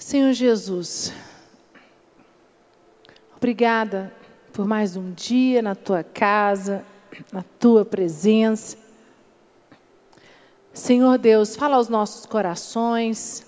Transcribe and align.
Senhor 0.00 0.32
Jesus, 0.32 1.12
obrigada 3.36 4.10
por 4.50 4.66
mais 4.66 4.96
um 4.96 5.12
dia 5.12 5.60
na 5.60 5.74
tua 5.74 6.02
casa, 6.02 6.82
na 7.30 7.44
tua 7.58 7.84
presença. 7.84 8.78
Senhor 10.72 11.18
Deus, 11.18 11.54
fala 11.54 11.76
aos 11.76 11.90
nossos 11.90 12.24
corações. 12.24 13.46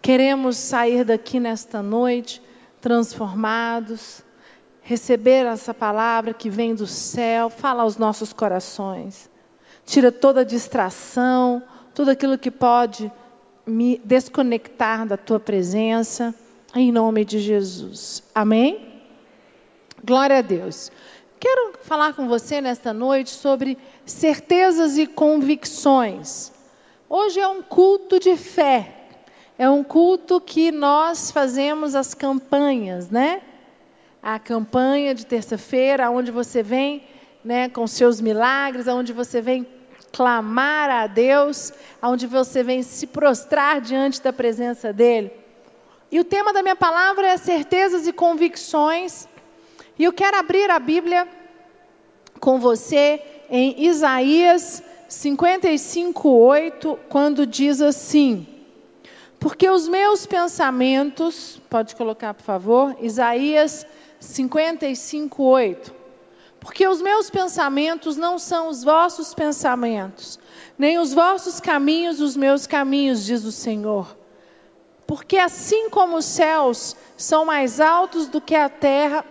Queremos 0.00 0.56
sair 0.56 1.04
daqui 1.04 1.40
nesta 1.40 1.82
noite 1.82 2.40
transformados, 2.80 4.22
receber 4.80 5.44
essa 5.44 5.74
palavra 5.74 6.32
que 6.32 6.48
vem 6.48 6.72
do 6.72 6.86
céu, 6.86 7.50
fala 7.50 7.82
aos 7.82 7.96
nossos 7.96 8.32
corações. 8.32 9.28
Tira 9.84 10.12
toda 10.12 10.44
distração, 10.44 11.60
tudo 11.92 12.12
aquilo 12.12 12.38
que 12.38 12.50
pode 12.50 13.10
me 13.66 14.00
desconectar 14.04 15.06
da 15.06 15.16
tua 15.16 15.38
presença, 15.38 16.34
em 16.74 16.90
nome 16.90 17.24
de 17.24 17.38
Jesus. 17.38 18.22
Amém? 18.34 19.02
Glória 20.04 20.38
a 20.38 20.42
Deus. 20.42 20.90
Quero 21.38 21.74
falar 21.82 22.14
com 22.14 22.28
você 22.28 22.60
nesta 22.60 22.92
noite 22.92 23.30
sobre 23.30 23.78
certezas 24.04 24.96
e 24.96 25.06
convicções. 25.06 26.52
Hoje 27.08 27.40
é 27.40 27.48
um 27.48 27.62
culto 27.62 28.18
de 28.18 28.36
fé. 28.36 28.94
É 29.58 29.68
um 29.68 29.84
culto 29.84 30.40
que 30.40 30.72
nós 30.72 31.30
fazemos 31.30 31.94
as 31.94 32.14
campanhas, 32.14 33.10
né? 33.10 33.42
A 34.22 34.38
campanha 34.38 35.14
de 35.14 35.26
terça-feira, 35.26 36.10
onde 36.10 36.30
você 36.30 36.62
vem, 36.62 37.04
né, 37.44 37.68
com 37.68 37.86
seus 37.86 38.20
milagres, 38.20 38.86
onde 38.86 39.12
você 39.12 39.40
vem 39.40 39.66
clamar 40.12 40.90
a 40.90 41.06
Deus, 41.06 41.72
onde 42.02 42.26
você 42.26 42.62
vem 42.62 42.82
se 42.82 43.06
prostrar 43.06 43.80
diante 43.80 44.22
da 44.22 44.32
presença 44.32 44.92
dEle. 44.92 45.32
E 46.10 46.20
o 46.20 46.24
tema 46.24 46.52
da 46.52 46.62
minha 46.62 46.76
palavra 46.76 47.26
é 47.26 47.36
certezas 47.38 48.06
e 48.06 48.12
convicções. 48.12 49.26
E 49.98 50.04
eu 50.04 50.12
quero 50.12 50.36
abrir 50.36 50.70
a 50.70 50.78
Bíblia 50.78 51.26
com 52.38 52.60
você 52.60 53.22
em 53.48 53.86
Isaías 53.86 54.82
55, 55.08 56.28
8, 56.28 56.98
quando 57.08 57.46
diz 57.46 57.80
assim: 57.80 58.46
Porque 59.40 59.68
os 59.68 59.88
meus 59.88 60.26
pensamentos, 60.26 61.60
pode 61.70 61.96
colocar 61.96 62.34
por 62.34 62.42
favor, 62.42 62.96
Isaías 63.00 63.86
55, 64.20 65.42
8. 65.42 66.01
Porque 66.62 66.86
os 66.86 67.02
meus 67.02 67.28
pensamentos 67.28 68.16
não 68.16 68.38
são 68.38 68.68
os 68.68 68.84
vossos 68.84 69.34
pensamentos, 69.34 70.38
nem 70.78 70.96
os 70.96 71.12
vossos 71.12 71.58
caminhos 71.58 72.20
os 72.20 72.36
meus 72.36 72.68
caminhos, 72.68 73.24
diz 73.24 73.44
o 73.44 73.50
Senhor. 73.50 74.16
Porque 75.04 75.38
assim 75.38 75.90
como 75.90 76.16
os 76.18 76.24
céus 76.24 76.94
são 77.16 77.44
mais 77.44 77.80
altos 77.80 78.28
do 78.28 78.40
que 78.40 78.54
a 78.54 78.68
terra, 78.68 79.24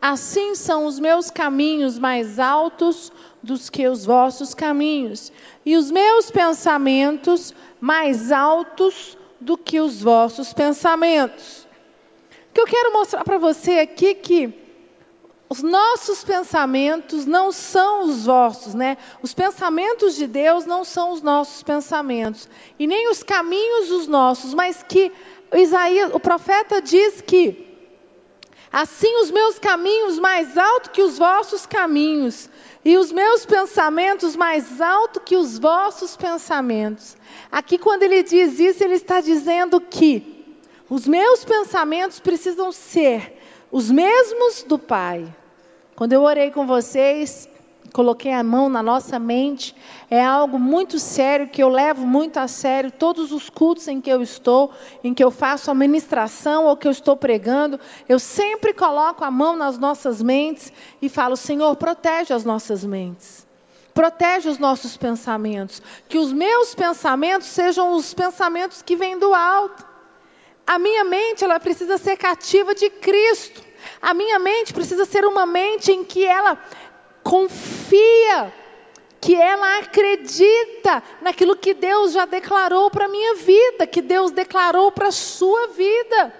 assim 0.00 0.54
são 0.54 0.86
os 0.86 0.98
meus 0.98 1.30
caminhos 1.30 1.98
mais 1.98 2.38
altos 2.38 3.12
do 3.42 3.58
que 3.58 3.86
os 3.86 4.06
vossos 4.06 4.54
caminhos, 4.54 5.30
e 5.66 5.76
os 5.76 5.90
meus 5.90 6.30
pensamentos 6.30 7.54
mais 7.78 8.32
altos 8.32 9.18
do 9.38 9.58
que 9.58 9.80
os 9.80 10.00
vossos 10.00 10.54
pensamentos. 10.54 11.68
O 12.48 12.54
que 12.54 12.60
eu 12.62 12.66
quero 12.66 12.90
mostrar 12.94 13.22
para 13.22 13.36
você 13.36 13.80
aqui 13.80 14.14
que 14.14 14.63
os 15.54 15.62
nossos 15.62 16.24
pensamentos 16.24 17.26
não 17.26 17.52
são 17.52 18.08
os 18.08 18.26
vossos, 18.26 18.74
né? 18.74 18.98
Os 19.22 19.32
pensamentos 19.32 20.16
de 20.16 20.26
Deus 20.26 20.66
não 20.66 20.82
são 20.82 21.12
os 21.12 21.22
nossos 21.22 21.62
pensamentos, 21.62 22.48
e 22.76 22.88
nem 22.88 23.08
os 23.08 23.22
caminhos 23.22 23.88
os 23.92 24.08
nossos, 24.08 24.52
mas 24.52 24.82
que 24.82 25.12
Isaías, 25.54 26.12
o 26.12 26.18
profeta 26.18 26.82
diz 26.82 27.20
que 27.20 27.72
assim 28.72 29.16
os 29.20 29.30
meus 29.30 29.56
caminhos 29.60 30.18
mais 30.18 30.58
alto 30.58 30.90
que 30.90 31.02
os 31.02 31.18
vossos 31.18 31.66
caminhos, 31.66 32.50
e 32.84 32.98
os 32.98 33.12
meus 33.12 33.46
pensamentos 33.46 34.34
mais 34.34 34.80
alto 34.80 35.20
que 35.20 35.36
os 35.36 35.56
vossos 35.56 36.16
pensamentos. 36.16 37.16
Aqui 37.50 37.78
quando 37.78 38.02
ele 38.02 38.24
diz 38.24 38.58
isso, 38.58 38.82
ele 38.82 38.94
está 38.94 39.20
dizendo 39.20 39.80
que 39.80 40.58
os 40.90 41.06
meus 41.06 41.44
pensamentos 41.44 42.18
precisam 42.18 42.72
ser 42.72 43.40
os 43.70 43.88
mesmos 43.88 44.64
do 44.64 44.80
Pai. 44.80 45.32
Quando 45.96 46.12
eu 46.12 46.22
orei 46.22 46.50
com 46.50 46.66
vocês, 46.66 47.48
coloquei 47.92 48.32
a 48.32 48.42
mão 48.42 48.68
na 48.68 48.82
nossa 48.82 49.16
mente, 49.20 49.74
é 50.10 50.22
algo 50.22 50.58
muito 50.58 50.98
sério 50.98 51.48
que 51.48 51.62
eu 51.62 51.68
levo 51.68 52.04
muito 52.04 52.38
a 52.38 52.48
sério. 52.48 52.90
Todos 52.90 53.30
os 53.30 53.48
cultos 53.48 53.86
em 53.86 54.00
que 54.00 54.10
eu 54.10 54.20
estou, 54.20 54.72
em 55.04 55.14
que 55.14 55.22
eu 55.22 55.30
faço 55.30 55.70
a 55.70 55.74
ministração 55.74 56.66
ou 56.66 56.76
que 56.76 56.88
eu 56.88 56.92
estou 56.92 57.16
pregando, 57.16 57.78
eu 58.08 58.18
sempre 58.18 58.72
coloco 58.72 59.24
a 59.24 59.30
mão 59.30 59.54
nas 59.54 59.78
nossas 59.78 60.20
mentes 60.20 60.72
e 61.00 61.08
falo: 61.08 61.36
Senhor, 61.36 61.76
protege 61.76 62.34
as 62.34 62.44
nossas 62.44 62.84
mentes. 62.84 63.46
Protege 63.94 64.48
os 64.48 64.58
nossos 64.58 64.96
pensamentos. 64.96 65.80
Que 66.08 66.18
os 66.18 66.32
meus 66.32 66.74
pensamentos 66.74 67.46
sejam 67.46 67.92
os 67.92 68.12
pensamentos 68.12 68.82
que 68.82 68.96
vêm 68.96 69.16
do 69.16 69.32
alto. 69.32 69.86
A 70.66 70.80
minha 70.80 71.04
mente, 71.04 71.44
ela 71.44 71.60
precisa 71.60 71.96
ser 71.96 72.16
cativa 72.16 72.74
de 72.74 72.90
Cristo. 72.90 73.62
A 74.00 74.12
minha 74.14 74.38
mente 74.38 74.72
precisa 74.72 75.04
ser 75.04 75.24
uma 75.24 75.46
mente 75.46 75.92
em 75.92 76.04
que 76.04 76.24
ela 76.24 76.58
confia, 77.22 78.52
que 79.20 79.34
ela 79.34 79.78
acredita 79.78 81.02
naquilo 81.22 81.56
que 81.56 81.72
Deus 81.72 82.12
já 82.12 82.26
declarou 82.26 82.90
para 82.90 83.06
a 83.06 83.08
minha 83.08 83.34
vida, 83.36 83.86
que 83.86 84.02
Deus 84.02 84.30
declarou 84.30 84.92
para 84.92 85.08
a 85.08 85.12
sua 85.12 85.68
vida. 85.68 86.34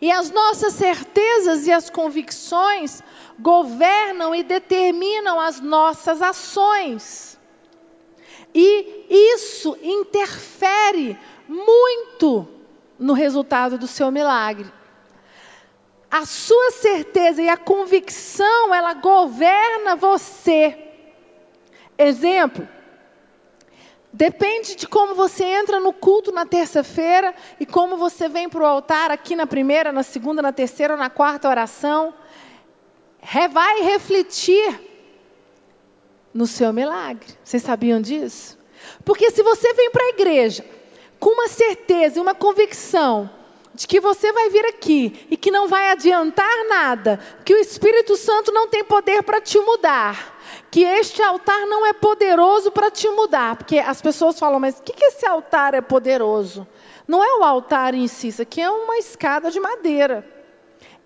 E 0.00 0.10
as 0.10 0.30
nossas 0.30 0.72
certezas 0.72 1.66
e 1.66 1.72
as 1.72 1.90
convicções 1.90 3.02
governam 3.38 4.34
e 4.34 4.42
determinam 4.42 5.38
as 5.38 5.60
nossas 5.60 6.22
ações. 6.22 7.38
E 8.54 9.06
isso 9.08 9.76
interfere 9.82 11.18
muito 11.46 12.48
no 12.98 13.12
resultado 13.12 13.76
do 13.76 13.86
seu 13.86 14.10
milagre 14.10 14.79
a 16.10 16.26
sua 16.26 16.72
certeza 16.72 17.40
e 17.40 17.48
a 17.48 17.56
convicção, 17.56 18.74
ela 18.74 18.94
governa 18.94 19.94
você. 19.94 20.76
Exemplo, 21.96 22.66
depende 24.12 24.74
de 24.74 24.88
como 24.88 25.14
você 25.14 25.44
entra 25.44 25.78
no 25.78 25.92
culto 25.92 26.32
na 26.32 26.44
terça-feira 26.44 27.32
e 27.60 27.64
como 27.66 27.96
você 27.96 28.28
vem 28.28 28.48
para 28.48 28.62
o 28.62 28.66
altar 28.66 29.12
aqui 29.12 29.36
na 29.36 29.46
primeira, 29.46 29.92
na 29.92 30.02
segunda, 30.02 30.42
na 30.42 30.52
terceira 30.52 30.96
na 30.96 31.08
quarta 31.08 31.48
oração. 31.48 32.12
Vai 33.52 33.82
refletir 33.82 34.80
no 36.34 36.46
seu 36.46 36.72
milagre. 36.72 37.26
Vocês 37.44 37.62
sabiam 37.62 38.00
disso? 38.00 38.58
Porque 39.04 39.30
se 39.30 39.42
você 39.42 39.72
vem 39.74 39.90
para 39.90 40.04
a 40.04 40.08
igreja 40.08 40.64
com 41.20 41.30
uma 41.30 41.48
certeza 41.48 42.18
e 42.18 42.22
uma 42.22 42.34
convicção 42.34 43.30
de 43.72 43.86
que 43.86 44.00
você 44.00 44.32
vai 44.32 44.50
vir 44.50 44.64
aqui 44.66 45.26
e 45.30 45.36
que 45.36 45.50
não 45.50 45.68
vai 45.68 45.90
adiantar 45.90 46.66
nada, 46.68 47.20
que 47.44 47.54
o 47.54 47.58
Espírito 47.58 48.16
Santo 48.16 48.52
não 48.52 48.68
tem 48.68 48.82
poder 48.82 49.22
para 49.22 49.40
te 49.40 49.58
mudar, 49.60 50.38
que 50.70 50.82
este 50.82 51.22
altar 51.22 51.66
não 51.66 51.86
é 51.86 51.92
poderoso 51.92 52.72
para 52.72 52.90
te 52.90 53.08
mudar, 53.08 53.56
porque 53.56 53.78
as 53.78 54.02
pessoas 54.02 54.38
falam, 54.38 54.58
mas 54.58 54.78
o 54.78 54.82
que, 54.82 54.92
que 54.92 55.04
esse 55.04 55.24
altar 55.24 55.74
é 55.74 55.80
poderoso? 55.80 56.66
Não 57.06 57.22
é 57.22 57.38
o 57.38 57.44
altar 57.44 57.94
em 57.94 58.08
si, 58.08 58.28
isso 58.28 58.42
aqui 58.42 58.60
é 58.60 58.70
uma 58.70 58.98
escada 58.98 59.50
de 59.50 59.60
madeira. 59.60 60.26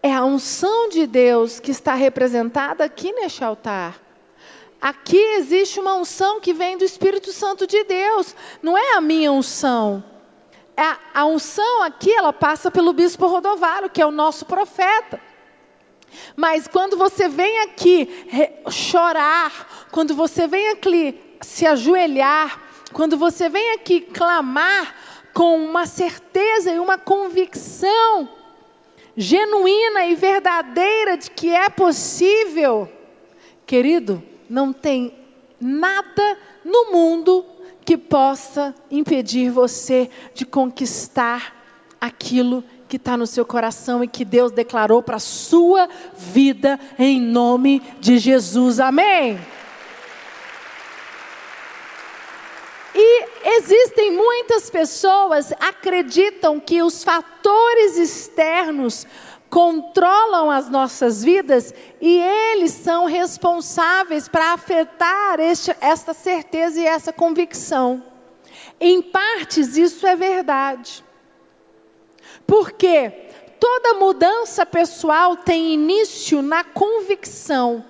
É 0.03 0.13
a 0.13 0.25
unção 0.25 0.89
de 0.89 1.07
Deus 1.07 1.61
que 1.61 1.71
está 1.71 1.95
representada 1.95 2.85
aqui 2.85 3.13
neste 3.13 3.43
altar. 3.43 3.99
Aqui 4.81 5.17
existe 5.17 5.81
uma 5.81 5.95
unção 5.95 6.41
que 6.41 6.53
vem 6.53 6.77
do 6.77 6.85
Espírito 6.85 7.33
Santo 7.33 7.67
de 7.67 7.85
Deus, 7.85 8.35
não 8.63 8.77
é 8.77 8.95
a 8.95 9.01
minha 9.01 9.33
unção 9.33 10.05
a, 10.77 10.99
a 11.15 11.27
unção 11.27 11.83
aqui, 11.83 12.13
ela 12.13 12.33
passa 12.33 12.71
pelo 12.71 12.93
bispo 12.93 13.27
Rodovário, 13.27 13.91
que 13.91 14.03
é 14.03 14.07
o 14.07 14.11
nosso 14.11 14.45
profeta. 14.45 15.21
Mas 16.37 16.67
quando 16.69 16.97
você 16.97 17.29
vem 17.29 17.61
aqui 17.61 18.09
chorar, 18.71 19.87
quando 19.91 20.15
você 20.15 20.47
vem 20.47 20.71
aqui 20.71 21.21
se 21.41 21.67
ajoelhar, 21.67 22.61
quando 22.93 23.17
você 23.17 23.49
vem 23.49 23.73
aqui 23.73 24.01
clamar 24.01 24.95
com 25.33 25.57
uma 25.57 25.87
certeza 25.87 26.73
e 26.73 26.79
uma 26.79 26.97
convicção 26.97 28.29
genuína 29.17 30.07
e 30.07 30.15
verdadeira 30.15 31.17
de 31.17 31.31
que 31.31 31.51
é 31.51 31.69
possível, 31.69 32.91
querido, 33.67 34.23
não 34.49 34.73
tem 34.73 35.17
nada 35.61 36.39
no 36.65 36.93
mundo 36.93 37.45
que 37.85 37.97
possa 37.97 38.75
impedir 38.91 39.51
você 39.51 40.11
de 40.35 40.45
conquistar 40.45 41.55
aquilo 42.01 42.65
que 42.89 42.97
está 42.97 43.17
no 43.17 43.27
seu 43.27 43.45
coração 43.45 44.05
e 44.05 44.09
que 44.09 44.25
Deus 44.25 44.53
declarou 44.53 45.03
para 45.03 45.17
a 45.17 45.21
sua 45.21 45.89
vida, 46.17 46.79
em 46.99 47.21
nome 47.21 47.83
de 48.01 48.19
Jesus. 48.19 48.79
Amém. 48.79 49.39
E 52.95 53.25
existem 53.57 54.13
muitas 54.13 54.71
pessoas 54.71 55.49
que 55.49 55.55
acreditam 55.59 56.61
que 56.61 56.81
os 56.83 57.03
fatores 57.03 57.99
externos 57.99 59.05
controlam 59.55 60.51
as 60.51 60.69
nossas 60.69 61.23
vidas 61.23 61.73
e 62.01 62.19
eles 62.19 62.73
são 62.73 63.05
responsáveis 63.05 64.27
para 64.27 64.53
afetar 64.53 65.39
este, 65.39 65.73
esta 65.81 66.13
certeza 66.13 66.81
e 66.81 66.85
essa 66.85 67.13
convicção. 67.13 68.03
Em 68.81 69.01
partes, 69.01 69.77
isso 69.77 70.05
é 70.09 70.17
verdade. 70.17 71.05
Porque 72.45 73.13
toda 73.61 73.95
mudança 73.95 74.67
pessoal 74.67 75.37
tem 75.37 75.73
início 75.73 76.43
na 76.43 76.65
convicção 76.65 77.85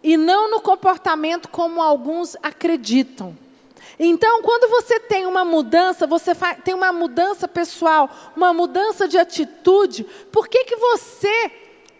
e 0.00 0.16
não 0.16 0.48
no 0.48 0.60
comportamento 0.60 1.48
como 1.48 1.82
alguns 1.82 2.36
acreditam. 2.40 3.36
Então, 4.04 4.42
quando 4.42 4.68
você 4.68 4.98
tem 4.98 5.26
uma 5.26 5.44
mudança, 5.44 6.08
você 6.08 6.32
tem 6.64 6.74
uma 6.74 6.92
mudança 6.92 7.46
pessoal, 7.46 8.10
uma 8.34 8.52
mudança 8.52 9.06
de 9.06 9.16
atitude, 9.16 10.02
por 10.32 10.48
que, 10.48 10.64
que 10.64 10.74
você, 10.74 11.52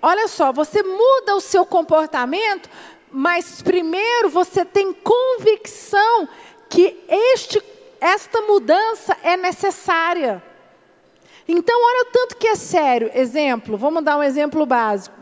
olha 0.02 0.26
só, 0.26 0.52
você 0.52 0.82
muda 0.82 1.36
o 1.36 1.40
seu 1.40 1.64
comportamento, 1.64 2.68
mas 3.08 3.62
primeiro 3.62 4.28
você 4.30 4.64
tem 4.64 4.92
convicção 4.92 6.28
que 6.68 6.98
este, 7.08 7.62
esta 8.00 8.40
mudança 8.40 9.16
é 9.22 9.36
necessária. 9.36 10.42
Então, 11.46 11.80
olha 11.80 12.02
o 12.02 12.12
tanto 12.12 12.36
que 12.36 12.48
é 12.48 12.56
sério. 12.56 13.12
Exemplo, 13.14 13.76
vamos 13.76 14.02
dar 14.02 14.16
um 14.16 14.24
exemplo 14.24 14.66
básico, 14.66 15.14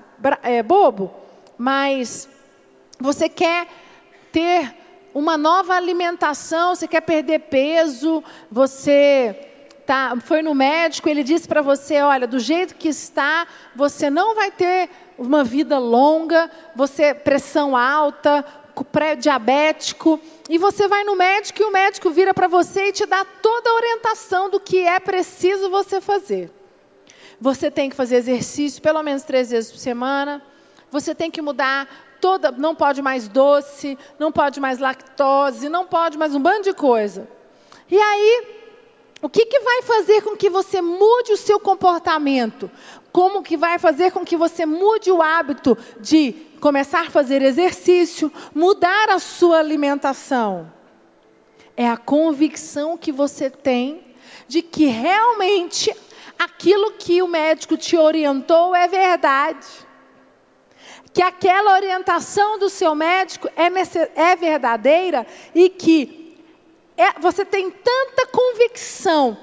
é 0.43 0.63
bobo, 0.63 1.15
mas 1.59 2.27
você 2.99 3.29
quer 3.29 3.69
ter 4.33 4.80
uma 5.15 5.37
nova 5.37 5.75
alimentação, 5.75 6.75
você 6.75 6.87
quer 6.87 7.01
perder 7.01 7.41
peso, 7.41 8.23
você 8.51 9.49
tá, 9.87 10.17
foi 10.25 10.41
no 10.41 10.55
médico, 10.55 11.09
ele 11.09 11.25
disse 11.25 11.49
para 11.49 11.63
você, 11.63 12.01
olha, 12.01 12.27
do 12.27 12.39
jeito 12.39 12.77
que 12.77 12.89
está, 12.89 13.47
você 13.75 14.09
não 14.09 14.35
vai 14.35 14.51
ter 14.51 14.89
uma 15.19 15.43
vida 15.43 15.79
longa, 15.79 16.51
você 16.77 17.13
pressão 17.13 17.77
alta, 17.77 18.45
pré-diabético, 18.93 20.21
e 20.49 20.59
você 20.59 20.89
vai 20.89 21.05
no 21.05 21.17
médico 21.17 21.61
e 21.61 21.65
o 21.65 21.73
médico 21.73 22.11
vira 22.11 22.33
para 22.33 22.49
você 22.49 22.89
e 22.89 22.93
te 22.93 23.05
dá 23.05 23.25
toda 23.25 23.69
a 23.69 23.75
orientação 23.75 24.49
do 24.49 24.61
que 24.61 24.79
é 24.79 24.99
preciso 24.99 25.69
você 25.69 26.01
fazer. 26.01 26.51
Você 27.41 27.71
tem 27.71 27.91
que 27.91 27.97
fazer 27.97 28.17
exercício 28.17 28.81
pelo 28.81 29.03
menos 29.03 29.23
três 29.23 29.51
vezes 29.51 29.71
por 29.73 29.79
semana, 29.79 30.43
você 30.91 31.15
tem 31.15 31.31
que 31.31 31.43
mudar 31.43 31.89
toda, 32.21 32.53
não 32.53 32.75
pode 32.75 33.01
mais 33.01 33.27
doce, 33.27 33.99
não 34.19 34.31
pode 34.31 34.61
mais 34.61 34.79
lactose, 34.79 35.69
não 35.69 35.87
pode 35.87 36.19
mais 36.19 36.35
um 36.35 36.41
bando 36.41 36.63
de 36.63 36.73
coisa. 36.73 37.29
E 37.91 37.99
aí, 37.99 38.47
o 39.23 39.29
que, 39.29 39.47
que 39.47 39.61
vai 39.61 39.83
fazer 39.83 40.23
com 40.23 40.37
que 40.37 40.49
você 40.49 40.81
mude 40.81 41.33
o 41.33 41.37
seu 41.37 41.59
comportamento? 41.59 42.71
Como 43.13 43.43
que 43.43 43.57
vai 43.57 43.79
fazer 43.79 44.13
com 44.13 44.25
que 44.25 44.37
você 44.37 44.65
mude 44.65 45.11
o 45.11 45.21
hábito 45.21 45.77
de 45.99 46.33
começar 46.61 47.07
a 47.07 47.11
fazer 47.11 47.43
exercício, 47.43 48.33
mudar 48.55 49.11
a 49.11 49.19
sua 49.19 49.59
alimentação? 49.59 50.73
É 51.77 51.89
a 51.89 51.97
convicção 51.97 52.97
que 52.97 53.11
você 53.11 53.51
tem 53.51 54.15
de 54.47 54.63
que 54.63 54.87
realmente 54.87 55.95
aquilo 56.39 56.93
que 56.93 57.23
o 57.23 57.29
médico 57.29 57.77
te 57.77 57.97
orientou 57.97 58.75
é 58.75 58.87
verdade 58.87 59.90
que 61.13 61.23
aquela 61.23 61.75
orientação 61.75 62.59
do 62.59 62.69
seu 62.69 62.95
médico 62.95 63.49
é, 63.57 63.67
é 64.21 64.37
verdadeira 64.37 65.27
e 65.55 65.69
que 65.69 66.37
é, 66.97 67.19
você 67.19 67.45
tem 67.45 67.71
tanta 67.71 68.27
convicção 68.27 69.37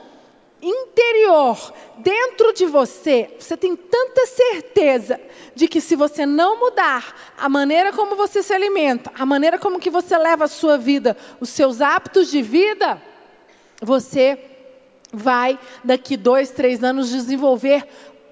interior 0.61 1.73
dentro 1.97 2.53
de 2.53 2.65
você, 2.65 3.35
você 3.39 3.55
tem 3.55 3.75
tanta 3.75 4.25
certeza 4.25 5.19
de 5.55 5.67
que 5.67 5.79
se 5.79 5.95
você 5.95 6.25
não 6.25 6.59
mudar 6.59 7.33
a 7.37 7.47
maneira 7.47 7.91
como 7.93 8.15
você 8.15 8.41
se 8.41 8.53
alimenta, 8.53 9.11
a 9.17 9.25
maneira 9.25 9.59
como 9.59 9.79
que 9.79 9.89
você 9.89 10.17
leva 10.17 10.45
a 10.45 10.47
sua 10.47 10.77
vida, 10.77 11.15
os 11.39 11.49
seus 11.49 11.81
hábitos 11.81 12.29
de 12.31 12.41
vida, 12.41 13.01
você 13.81 14.39
vai 15.11 15.59
daqui 15.83 16.17
dois, 16.17 16.49
três 16.51 16.83
anos 16.83 17.09
desenvolver 17.09 17.87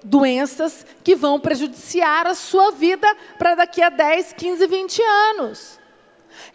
doenças 0.05 0.85
que 1.03 1.15
vão 1.15 1.39
prejudiciar 1.39 2.27
a 2.27 2.35
sua 2.35 2.71
vida 2.71 3.07
para 3.37 3.55
daqui 3.55 3.81
a 3.81 3.89
10, 3.89 4.33
15, 4.33 4.67
20 4.67 5.01
anos. 5.01 5.79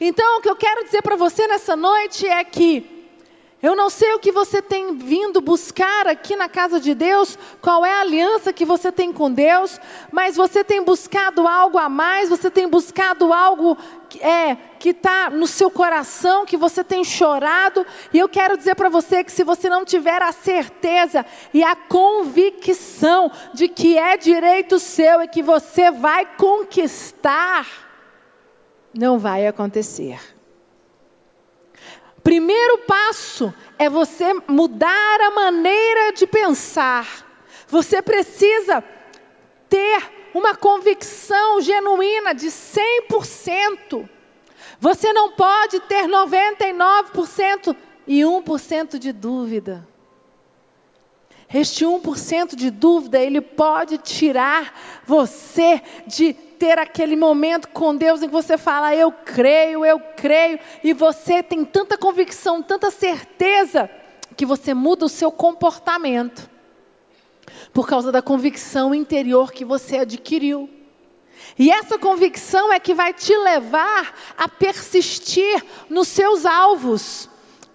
Então, 0.00 0.38
o 0.38 0.40
que 0.40 0.48
eu 0.48 0.56
quero 0.56 0.84
dizer 0.84 1.02
para 1.02 1.16
você 1.16 1.46
nessa 1.46 1.74
noite 1.74 2.26
é 2.26 2.42
que 2.44 2.99
eu 3.62 3.76
não 3.76 3.90
sei 3.90 4.14
o 4.14 4.18
que 4.18 4.32
você 4.32 4.62
tem 4.62 4.96
vindo 4.96 5.40
buscar 5.40 6.06
aqui 6.06 6.34
na 6.34 6.48
casa 6.48 6.80
de 6.80 6.94
Deus, 6.94 7.38
qual 7.60 7.84
é 7.84 7.92
a 7.92 8.00
aliança 8.00 8.54
que 8.54 8.64
você 8.64 8.90
tem 8.90 9.12
com 9.12 9.30
Deus, 9.30 9.78
mas 10.10 10.34
você 10.34 10.64
tem 10.64 10.82
buscado 10.82 11.46
algo 11.46 11.76
a 11.76 11.86
mais, 11.88 12.30
você 12.30 12.50
tem 12.50 12.66
buscado 12.66 13.34
algo 13.34 13.76
que 14.08 14.18
é, 14.24 14.56
está 14.82 15.28
no 15.28 15.46
seu 15.46 15.70
coração, 15.70 16.46
que 16.46 16.56
você 16.56 16.82
tem 16.82 17.04
chorado, 17.04 17.86
e 18.14 18.18
eu 18.18 18.30
quero 18.30 18.56
dizer 18.56 18.74
para 18.74 18.88
você 18.88 19.22
que 19.22 19.30
se 19.30 19.44
você 19.44 19.68
não 19.68 19.84
tiver 19.84 20.22
a 20.22 20.32
certeza 20.32 21.24
e 21.52 21.62
a 21.62 21.76
convicção 21.76 23.30
de 23.52 23.68
que 23.68 23.98
é 23.98 24.16
direito 24.16 24.78
seu 24.78 25.22
e 25.22 25.28
que 25.28 25.42
você 25.42 25.90
vai 25.90 26.24
conquistar, 26.24 27.66
não 28.94 29.18
vai 29.18 29.46
acontecer. 29.46 30.39
Primeiro 32.22 32.78
passo 32.78 33.52
é 33.78 33.88
você 33.88 34.34
mudar 34.46 35.20
a 35.20 35.30
maneira 35.30 36.12
de 36.12 36.26
pensar. 36.26 37.26
Você 37.66 38.02
precisa 38.02 38.82
ter 39.68 40.02
uma 40.34 40.54
convicção 40.54 41.60
genuína 41.60 42.34
de 42.34 42.48
100%. 42.48 44.08
Você 44.78 45.12
não 45.12 45.32
pode 45.32 45.80
ter 45.80 46.06
99% 46.06 47.76
e 48.06 48.20
1% 48.20 48.98
de 48.98 49.12
dúvida. 49.12 49.86
Este 51.52 51.84
1% 51.84 52.54
de 52.54 52.70
dúvida, 52.70 53.18
ele 53.18 53.40
pode 53.40 53.98
tirar 53.98 55.02
você 55.04 55.82
de 56.06 56.32
ter 56.32 56.78
aquele 56.78 57.16
momento 57.16 57.68
com 57.68 57.96
Deus 57.96 58.22
em 58.22 58.26
que 58.26 58.32
você 58.32 58.58
fala, 58.58 58.94
eu 58.94 59.10
creio, 59.10 59.84
eu 59.84 59.98
creio, 59.98 60.60
e 60.84 60.92
você 60.92 61.42
tem 61.42 61.64
tanta 61.64 61.96
convicção, 61.96 62.62
tanta 62.62 62.90
certeza, 62.90 63.90
que 64.36 64.44
você 64.44 64.74
muda 64.74 65.06
o 65.06 65.08
seu 65.08 65.32
comportamento, 65.32 66.48
por 67.72 67.88
causa 67.88 68.12
da 68.12 68.20
convicção 68.20 68.94
interior 68.94 69.52
que 69.52 69.64
você 69.64 69.98
adquiriu. 69.98 70.68
E 71.58 71.70
essa 71.70 71.98
convicção 71.98 72.70
é 72.70 72.78
que 72.78 72.92
vai 72.92 73.14
te 73.14 73.34
levar 73.34 74.14
a 74.36 74.46
persistir 74.48 75.64
nos 75.88 76.08
seus 76.08 76.44
alvos. 76.44 77.29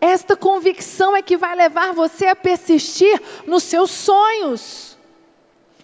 Esta 0.05 0.37
convicção 0.37 1.15
é 1.15 1.21
que 1.23 1.35
vai 1.35 1.55
levar 1.55 1.91
você 1.91 2.27
a 2.27 2.35
persistir 2.35 3.19
nos 3.47 3.63
seus 3.63 3.89
sonhos. 3.89 4.95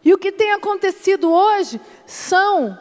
E 0.04 0.14
o 0.14 0.18
que 0.18 0.32
tem 0.32 0.52
acontecido 0.52 1.32
hoje 1.32 1.82
são 2.06 2.78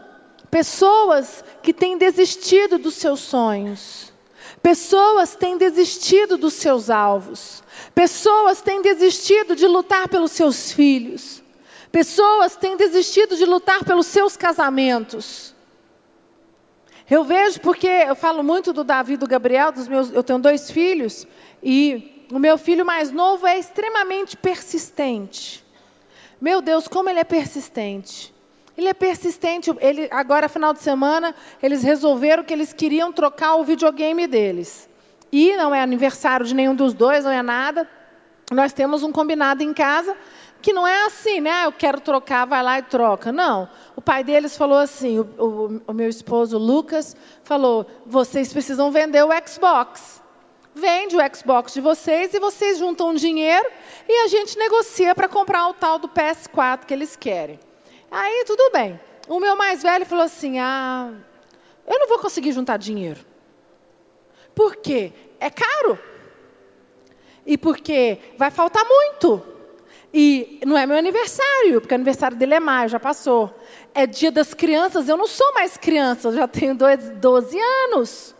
Pessoas 0.51 1.45
que 1.63 1.73
têm 1.73 1.97
desistido 1.97 2.77
dos 2.77 2.95
seus 2.95 3.21
sonhos. 3.21 4.13
Pessoas 4.61 5.37
têm 5.37 5.57
desistido 5.57 6.37
dos 6.37 6.55
seus 6.55 6.91
alvos. 6.91 7.63
Pessoas 7.95 8.61
têm 8.61 8.83
desistido 8.83 9.55
de 9.55 9.67
lutar 9.67 10.09
pelos 10.09 10.33
seus 10.33 10.73
filhos. 10.73 11.41
Pessoas 11.93 12.57
têm 12.57 12.77
desistido 12.77 13.37
de 13.37 13.45
lutar 13.47 13.85
pelos 13.85 14.07
seus 14.07 14.37
casamentos. 14.37 15.55
Eu 17.11 17.25
vejo 17.25 17.61
porque 17.61 17.89
eu 17.89 18.15
falo 18.15 18.45
muito 18.45 18.73
do 18.73 18.85
Davi 18.85 19.15
e 19.15 19.17
do 19.17 19.27
Gabriel, 19.27 19.73
dos 19.73 19.89
meus, 19.89 20.13
eu 20.13 20.23
tenho 20.23 20.39
dois 20.39 20.71
filhos, 20.71 21.27
e 21.61 22.25
o 22.31 22.39
meu 22.39 22.57
filho 22.57 22.87
mais 22.87 23.11
novo 23.11 23.49
é 23.49 23.59
extremamente 23.59 24.37
persistente. 24.37 25.65
Meu 26.41 26.63
Deus, 26.63 26.87
como 26.87 27.11
ele 27.11 27.19
é 27.19 27.25
persistente. 27.25 28.33
Ele 28.79 28.89
é 28.89 28.95
persistente. 28.95 29.75
Ele, 29.81 30.09
agora, 30.13 30.49
final 30.49 30.73
de 30.73 30.81
semana, 30.81 31.35
eles 31.61 31.83
resolveram 31.83 32.45
que 32.45 32.55
eles 32.55 32.73
queriam 32.73 33.13
trocar 33.13 33.57
o 33.57 33.65
videogame 33.65 34.29
deles. 34.29 34.89
E 35.33 35.57
não 35.57 35.75
é 35.75 35.83
aniversário 35.83 36.47
de 36.47 36.55
nenhum 36.55 36.75
dos 36.75 36.95
dois, 36.95 37.25
não 37.25 37.33
é 37.33 37.43
nada. 37.43 37.87
Nós 38.53 38.73
temos 38.73 39.03
um 39.03 39.11
combinado 39.11 39.63
em 39.63 39.75
casa 39.75 40.17
que 40.61 40.73
não 40.73 40.87
é 40.87 41.07
assim, 41.07 41.41
né? 41.41 41.65
Eu 41.65 41.73
quero 41.73 42.01
trocar, 42.01 42.47
vai 42.47 42.63
lá 42.63 42.79
e 42.79 42.83
troca. 42.83 43.33
Não. 43.33 43.69
O 43.97 44.01
pai 44.01 44.23
deles 44.23 44.57
falou 44.57 44.79
assim: 44.79 45.19
o, 45.19 45.23
o, 45.39 45.83
o 45.89 45.93
meu 45.93 46.09
esposo 46.09 46.59
Lucas 46.59 47.17
falou: 47.43 47.87
vocês 48.07 48.53
precisam 48.53 48.91
vender 48.91 49.25
o 49.25 49.31
Xbox. 49.47 50.23
Vende 50.75 51.17
o 51.17 51.37
Xbox 51.37 51.75
de 51.75 51.81
vocês 51.81 52.33
e 52.33 52.39
vocês 52.39 52.79
juntam 52.79 53.13
dinheiro 53.13 53.69
e 54.09 54.25
a 54.25 54.29
gente 54.29 54.57
negocia 54.57 55.15
para 55.15 55.29
comprar 55.29 55.69
o 55.69 55.75
tal 55.75 55.99
do 55.99 56.09
PS4 56.09 56.85
que 56.85 56.95
eles 56.95 57.17
querem. 57.17 57.59
Aí 58.11 58.45
tudo 58.47 58.71
bem. 58.73 58.99
O 59.29 59.41
meu 59.41 59.57
mais 59.57 59.83
velho 59.83 60.07
falou 60.07 60.25
assim: 60.25 60.59
ah, 60.59 61.13
eu 61.87 61.99
não 61.99 62.09
vou 62.09 62.19
conseguir 62.19 62.53
juntar 62.53 62.77
dinheiro. 62.77 63.21
Por 64.55 64.77
quê? 64.77 65.13
É 65.39 65.51
caro. 65.51 65.99
E 67.45 67.57
porque 67.59 68.19
vai 68.37 68.51
faltar 68.51 68.85
muito. 68.85 69.60
E 70.13 70.61
não 70.67 70.77
é 70.77 70.87
meu 70.87 70.97
aniversário, 70.97 71.81
porque 71.81 71.95
o 71.95 71.97
aniversário 71.97 72.37
dele 72.37 72.55
é 72.55 72.61
maio, 72.61 72.89
já 72.89 72.99
passou. 72.99 73.55
É 73.95 74.07
dia 74.07 74.33
das 74.33 74.53
crianças, 74.53 75.09
eu 75.09 75.17
não 75.17 75.27
sou 75.27 75.53
mais 75.55 75.77
criança, 75.77 76.29
eu 76.29 76.35
já 76.35 76.49
tenho 76.49 76.75
12 76.75 77.59
anos. 77.59 78.35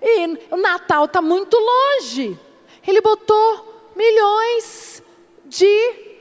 E 0.00 0.38
o 0.50 0.56
Natal 0.56 1.04
está 1.04 1.20
muito 1.20 1.56
longe. 1.56 2.38
Ele 2.86 3.00
botou 3.00 3.92
milhões 3.94 5.02
de 5.44 6.14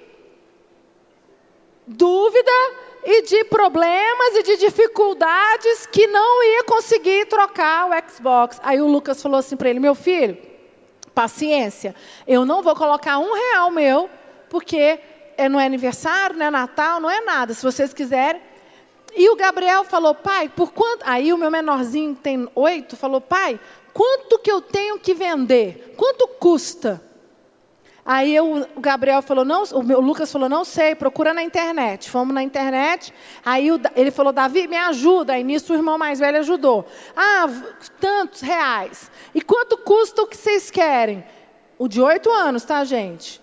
dúvida 1.86 2.52
e 3.06 3.22
de 3.24 3.44
problemas 3.46 4.36
e 4.36 4.44
de 4.44 4.58
dificuldades 4.58 5.86
que 5.86 6.08
não 6.08 6.44
ia 6.44 6.64
conseguir 6.64 7.26
trocar 7.28 7.90
o 7.90 8.10
Xbox. 8.10 8.60
Aí 8.64 8.82
o 8.82 8.88
Lucas 8.88 9.22
falou 9.22 9.40
assim 9.40 9.58
para 9.58 9.70
ele: 9.70 9.80
Meu 9.80 9.96
filho, 9.96 10.38
paciência, 11.14 11.96
eu 12.26 12.46
não 12.46 12.62
vou 12.62 12.76
colocar 12.76 13.20
um 13.20 13.34
real 13.34 13.72
meu, 13.72 14.10
porque 14.54 15.00
não 15.50 15.60
é 15.60 15.66
aniversário, 15.66 16.38
não 16.38 16.46
é 16.46 16.52
Natal, 16.52 17.00
não 17.00 17.10
é 17.10 17.22
nada. 17.22 17.56
Se 17.56 17.64
vocês 17.64 17.92
quiserem. 17.92 18.40
E 19.16 19.28
o 19.28 19.36
Gabriel 19.36 19.84
falou: 19.84 20.14
Pai, 20.14 20.48
por 20.48 20.72
quanto. 20.72 21.02
Aí 21.08 21.34
o 21.34 21.38
meu 21.40 21.50
menorzinho 21.50 22.14
tem 22.14 22.48
oito, 22.54 22.96
falou: 22.96 23.20
Pai, 23.20 23.60
quanto 23.92 24.38
que 24.38 24.52
eu 24.52 24.62
tenho 24.62 25.00
que 25.00 25.16
vender? 25.16 25.96
Quanto 25.98 26.28
custa? 26.40 27.02
Aí 28.06 28.36
eu, 28.36 28.68
o 28.76 28.82
Gabriel 28.82 29.22
falou, 29.22 29.46
não, 29.46 29.64
o 29.64 30.02
Lucas 30.02 30.30
falou, 30.30 30.50
não 30.50 30.66
sei, 30.66 30.94
procura 30.94 31.34
na 31.34 31.42
internet. 31.42 32.10
Fomos 32.10 32.36
na 32.36 32.44
internet, 32.44 33.14
aí 33.46 33.72
o, 33.72 33.80
ele 33.96 34.12
falou, 34.12 34.34
Davi, 34.34 34.68
me 34.68 34.76
ajuda. 34.76 35.34
Aí 35.34 35.44
nisso 35.44 35.72
o 35.72 35.76
irmão 35.76 35.98
mais 35.98 36.20
velho 36.20 36.38
ajudou. 36.40 36.86
Ah, 37.16 37.48
tantos 38.02 38.42
reais. 38.42 39.10
E 39.34 39.42
quanto 39.42 39.78
custa 39.78 40.22
o 40.22 40.28
que 40.28 40.36
vocês 40.36 40.70
querem? 40.70 41.24
O 41.80 41.88
de 41.88 42.02
oito 42.02 42.30
anos, 42.30 42.66
tá, 42.66 42.84
gente? 42.84 43.42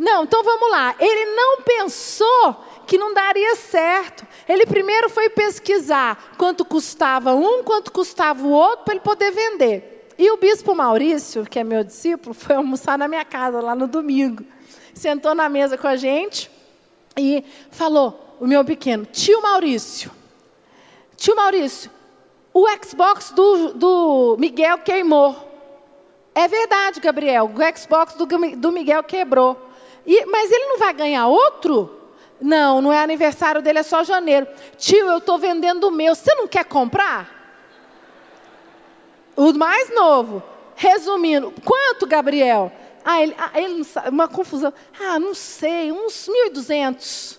Não, 0.00 0.24
então 0.24 0.42
vamos 0.42 0.70
lá. 0.70 0.96
Ele 0.98 1.26
não 1.36 1.60
pensou 1.60 2.56
que 2.86 2.96
não 2.96 3.12
daria 3.12 3.54
certo. 3.54 4.26
Ele 4.48 4.64
primeiro 4.64 5.10
foi 5.10 5.28
pesquisar 5.28 6.32
quanto 6.38 6.64
custava 6.64 7.34
um, 7.34 7.62
quanto 7.62 7.92
custava 7.92 8.42
o 8.42 8.50
outro, 8.50 8.86
para 8.86 8.94
ele 8.94 9.02
poder 9.02 9.30
vender. 9.30 10.08
E 10.16 10.30
o 10.30 10.38
bispo 10.38 10.74
Maurício, 10.74 11.44
que 11.44 11.58
é 11.58 11.64
meu 11.64 11.84
discípulo, 11.84 12.32
foi 12.34 12.56
almoçar 12.56 12.96
na 12.96 13.06
minha 13.06 13.26
casa 13.26 13.60
lá 13.60 13.74
no 13.74 13.86
domingo. 13.86 14.42
Sentou 14.94 15.34
na 15.34 15.50
mesa 15.50 15.76
com 15.76 15.86
a 15.86 15.96
gente 15.96 16.50
e 17.14 17.44
falou: 17.70 18.38
o 18.40 18.46
meu 18.46 18.64
pequeno, 18.64 19.04
tio 19.04 19.42
Maurício, 19.42 20.10
tio 21.14 21.36
Maurício, 21.36 21.90
o 22.54 22.64
Xbox 22.82 23.32
do, 23.32 23.74
do 23.74 24.36
Miguel 24.38 24.78
queimou. 24.78 25.48
É 26.34 26.48
verdade, 26.48 27.00
Gabriel, 27.00 27.50
o 27.54 27.78
Xbox 27.78 28.14
do, 28.14 28.24
do 28.56 28.72
Miguel 28.72 29.02
quebrou. 29.02 29.68
E, 30.10 30.26
mas 30.26 30.50
ele 30.50 30.64
não 30.64 30.76
vai 30.76 30.92
ganhar 30.92 31.28
outro? 31.28 32.00
Não, 32.40 32.82
não 32.82 32.92
é 32.92 33.00
aniversário 33.00 33.62
dele, 33.62 33.78
é 33.78 33.82
só 33.84 34.02
janeiro. 34.02 34.44
Tio, 34.76 35.06
eu 35.06 35.18
estou 35.18 35.38
vendendo 35.38 35.84
o 35.84 35.90
meu, 35.92 36.16
você 36.16 36.34
não 36.34 36.48
quer 36.48 36.64
comprar? 36.64 37.30
O 39.36 39.52
mais 39.52 39.94
novo. 39.94 40.42
Resumindo, 40.74 41.54
quanto, 41.64 42.08
Gabriel? 42.08 42.72
Ah, 43.04 43.22
ele, 43.22 43.36
ah, 43.38 43.50
ele 43.54 43.86
uma 44.10 44.26
confusão. 44.26 44.74
Ah, 45.00 45.20
não 45.20 45.32
sei, 45.32 45.92
uns 45.92 46.28
1.200. 46.28 47.38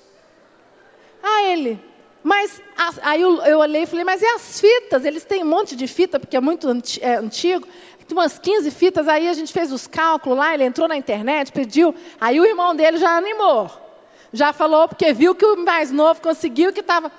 Ah, 1.21 1.43
ele. 1.43 1.77
Mas 2.23 2.61
aí 3.01 3.21
eu, 3.21 3.59
olhei 3.59 3.83
e 3.83 3.85
falei, 3.85 4.05
mas 4.05 4.21
e 4.21 4.25
as 4.25 4.61
fitas? 4.61 5.05
Eles 5.05 5.23
têm 5.23 5.43
um 5.43 5.47
monte 5.47 5.75
de 5.75 5.87
fita, 5.87 6.19
porque 6.19 6.37
é 6.37 6.41
muito 6.41 6.67
é, 7.01 7.15
antigo. 7.15 7.67
Tem 8.07 8.17
umas 8.17 8.37
15 8.37 8.69
fitas, 8.71 9.07
aí 9.07 9.27
a 9.27 9.33
gente 9.33 9.51
fez 9.51 9.71
os 9.71 9.87
cálculos 9.87 10.37
lá, 10.37 10.53
ele 10.53 10.63
entrou 10.63 10.87
na 10.87 10.97
internet, 10.97 11.51
pediu. 11.51 11.95
Aí 12.19 12.39
o 12.39 12.45
irmão 12.45 12.75
dele 12.75 12.97
já 12.97 13.17
animou. 13.17 13.71
Já 14.33 14.53
falou, 14.53 14.87
porque 14.87 15.13
viu 15.13 15.33
que 15.33 15.45
o 15.45 15.57
mais 15.57 15.91
novo 15.91 16.21
conseguiu, 16.21 16.71
que 16.71 16.81
estava. 16.81 17.11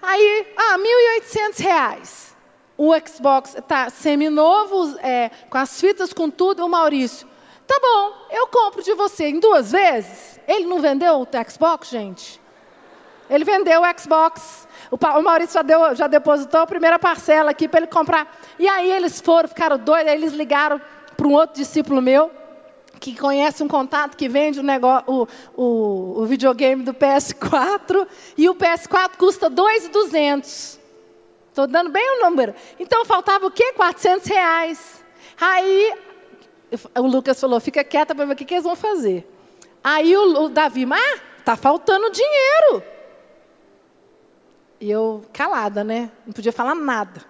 Aí, 0.00 0.46
ah, 0.56 0.78
1.800 0.78 1.58
reais 1.58 2.26
o 2.76 2.92
Xbox 3.06 3.54
está 3.54 3.88
semi-novo, 3.88 4.98
é, 5.00 5.30
com 5.48 5.58
as 5.58 5.80
fitas, 5.80 6.12
com 6.12 6.28
tudo, 6.28 6.64
o 6.64 6.68
Maurício. 6.68 7.26
Tá 7.66 7.78
bom, 7.80 8.12
eu 8.30 8.46
compro 8.48 8.82
de 8.82 8.94
você 8.94 9.28
em 9.28 9.40
duas 9.40 9.72
vezes. 9.72 10.38
Ele 10.46 10.66
não 10.66 10.80
vendeu 10.80 11.20
o 11.20 11.50
Xbox, 11.50 11.88
gente? 11.88 12.40
Ele 13.28 13.44
vendeu 13.44 13.82
o 13.82 14.00
Xbox. 14.00 14.66
O, 14.90 15.22
Maurício 15.22 15.54
já, 15.54 15.62
deu, 15.62 15.94
já 15.94 16.06
depositou 16.06 16.60
a 16.60 16.66
primeira 16.66 16.98
parcela 16.98 17.50
aqui 17.50 17.66
para 17.68 17.80
ele 17.80 17.86
comprar. 17.88 18.38
E 18.58 18.68
aí 18.68 18.90
eles 18.90 19.20
foram, 19.20 19.48
ficaram 19.48 19.78
doidos, 19.78 20.12
aí 20.12 20.18
eles 20.18 20.32
ligaram 20.32 20.80
para 21.16 21.26
um 21.26 21.32
outro 21.32 21.56
discípulo 21.56 22.00
meu, 22.00 22.30
que 23.00 23.18
conhece 23.18 23.62
um 23.62 23.68
contato 23.68 24.16
que 24.16 24.28
vende 24.28 24.60
o, 24.60 24.62
negócio, 24.62 25.04
o, 25.06 25.28
o, 25.56 26.22
o 26.22 26.26
videogame 26.26 26.82
do 26.82 26.94
PS4, 26.94 28.06
e 28.36 28.48
o 28.48 28.54
PS4 28.54 29.16
custa 29.16 29.50
2,200. 29.50 30.78
Estou 31.48 31.66
dando 31.66 31.90
bem 31.90 32.18
o 32.18 32.24
número. 32.24 32.54
Então 32.78 33.04
faltava 33.04 33.46
o 33.46 33.50
quê? 33.50 33.72
400 33.72 34.26
reais. 34.26 35.04
Aí 35.40 35.94
o 36.94 37.06
Lucas 37.06 37.40
falou: 37.40 37.58
fica 37.60 37.82
quieta 37.82 38.14
para 38.14 38.24
ver 38.26 38.32
o 38.34 38.36
que, 38.36 38.44
que 38.44 38.54
eles 38.54 38.64
vão 38.64 38.76
fazer. 38.76 39.26
Aí 39.82 40.16
o, 40.16 40.42
o 40.42 40.48
Davi, 40.48 40.84
mas 40.84 41.00
ah, 41.00 41.20
tá 41.44 41.56
faltando 41.56 42.10
dinheiro. 42.10 42.82
E 44.80 44.90
eu 44.90 45.24
calada, 45.32 45.82
né? 45.82 46.10
Não 46.26 46.32
podia 46.32 46.52
falar 46.52 46.74
nada. 46.74 47.22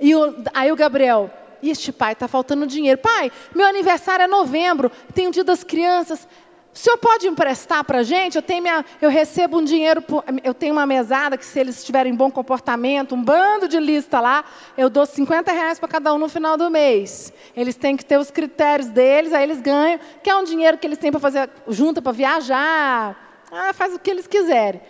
E 0.00 0.14
o, 0.14 0.44
aí 0.54 0.70
o 0.70 0.76
Gabriel, 0.76 1.30
este 1.62 1.92
pai, 1.92 2.12
está 2.12 2.28
faltando 2.28 2.66
dinheiro. 2.66 2.98
Pai, 2.98 3.32
meu 3.54 3.66
aniversário 3.66 4.24
é 4.24 4.28
novembro, 4.28 4.90
tem 5.14 5.26
o 5.26 5.30
dia 5.30 5.44
das 5.44 5.64
crianças. 5.64 6.28
O 6.72 6.78
senhor 6.78 6.98
pode 6.98 7.26
emprestar 7.26 7.82
para 7.82 8.00
a 8.00 8.02
gente? 8.04 8.36
Eu, 8.36 8.42
tenho 8.42 8.62
minha, 8.62 8.84
eu 9.02 9.10
recebo 9.10 9.58
um 9.58 9.64
dinheiro, 9.64 10.04
eu 10.44 10.54
tenho 10.54 10.72
uma 10.72 10.86
mesada 10.86 11.36
que 11.36 11.44
se 11.44 11.58
eles 11.58 11.82
tiverem 11.82 12.14
bom 12.14 12.30
comportamento, 12.30 13.16
um 13.16 13.22
bando 13.22 13.66
de 13.66 13.80
lista 13.80 14.20
lá, 14.20 14.44
eu 14.76 14.88
dou 14.88 15.04
50 15.04 15.50
reais 15.50 15.80
para 15.80 15.88
cada 15.88 16.14
um 16.14 16.18
no 16.18 16.28
final 16.28 16.56
do 16.56 16.70
mês. 16.70 17.32
Eles 17.56 17.74
têm 17.74 17.96
que 17.96 18.04
ter 18.04 18.18
os 18.18 18.30
critérios 18.30 18.90
deles, 18.90 19.32
aí 19.32 19.42
eles 19.42 19.60
ganham, 19.60 19.98
que 20.22 20.30
é 20.30 20.36
um 20.36 20.44
dinheiro 20.44 20.78
que 20.78 20.86
eles 20.86 20.98
têm 20.98 21.10
para 21.10 21.18
fazer 21.18 21.50
junta 21.66 22.00
para 22.00 22.12
viajar, 22.12 23.44
ah, 23.50 23.72
faz 23.72 23.94
o 23.94 23.98
que 23.98 24.10
eles 24.10 24.28
quiserem. 24.28 24.80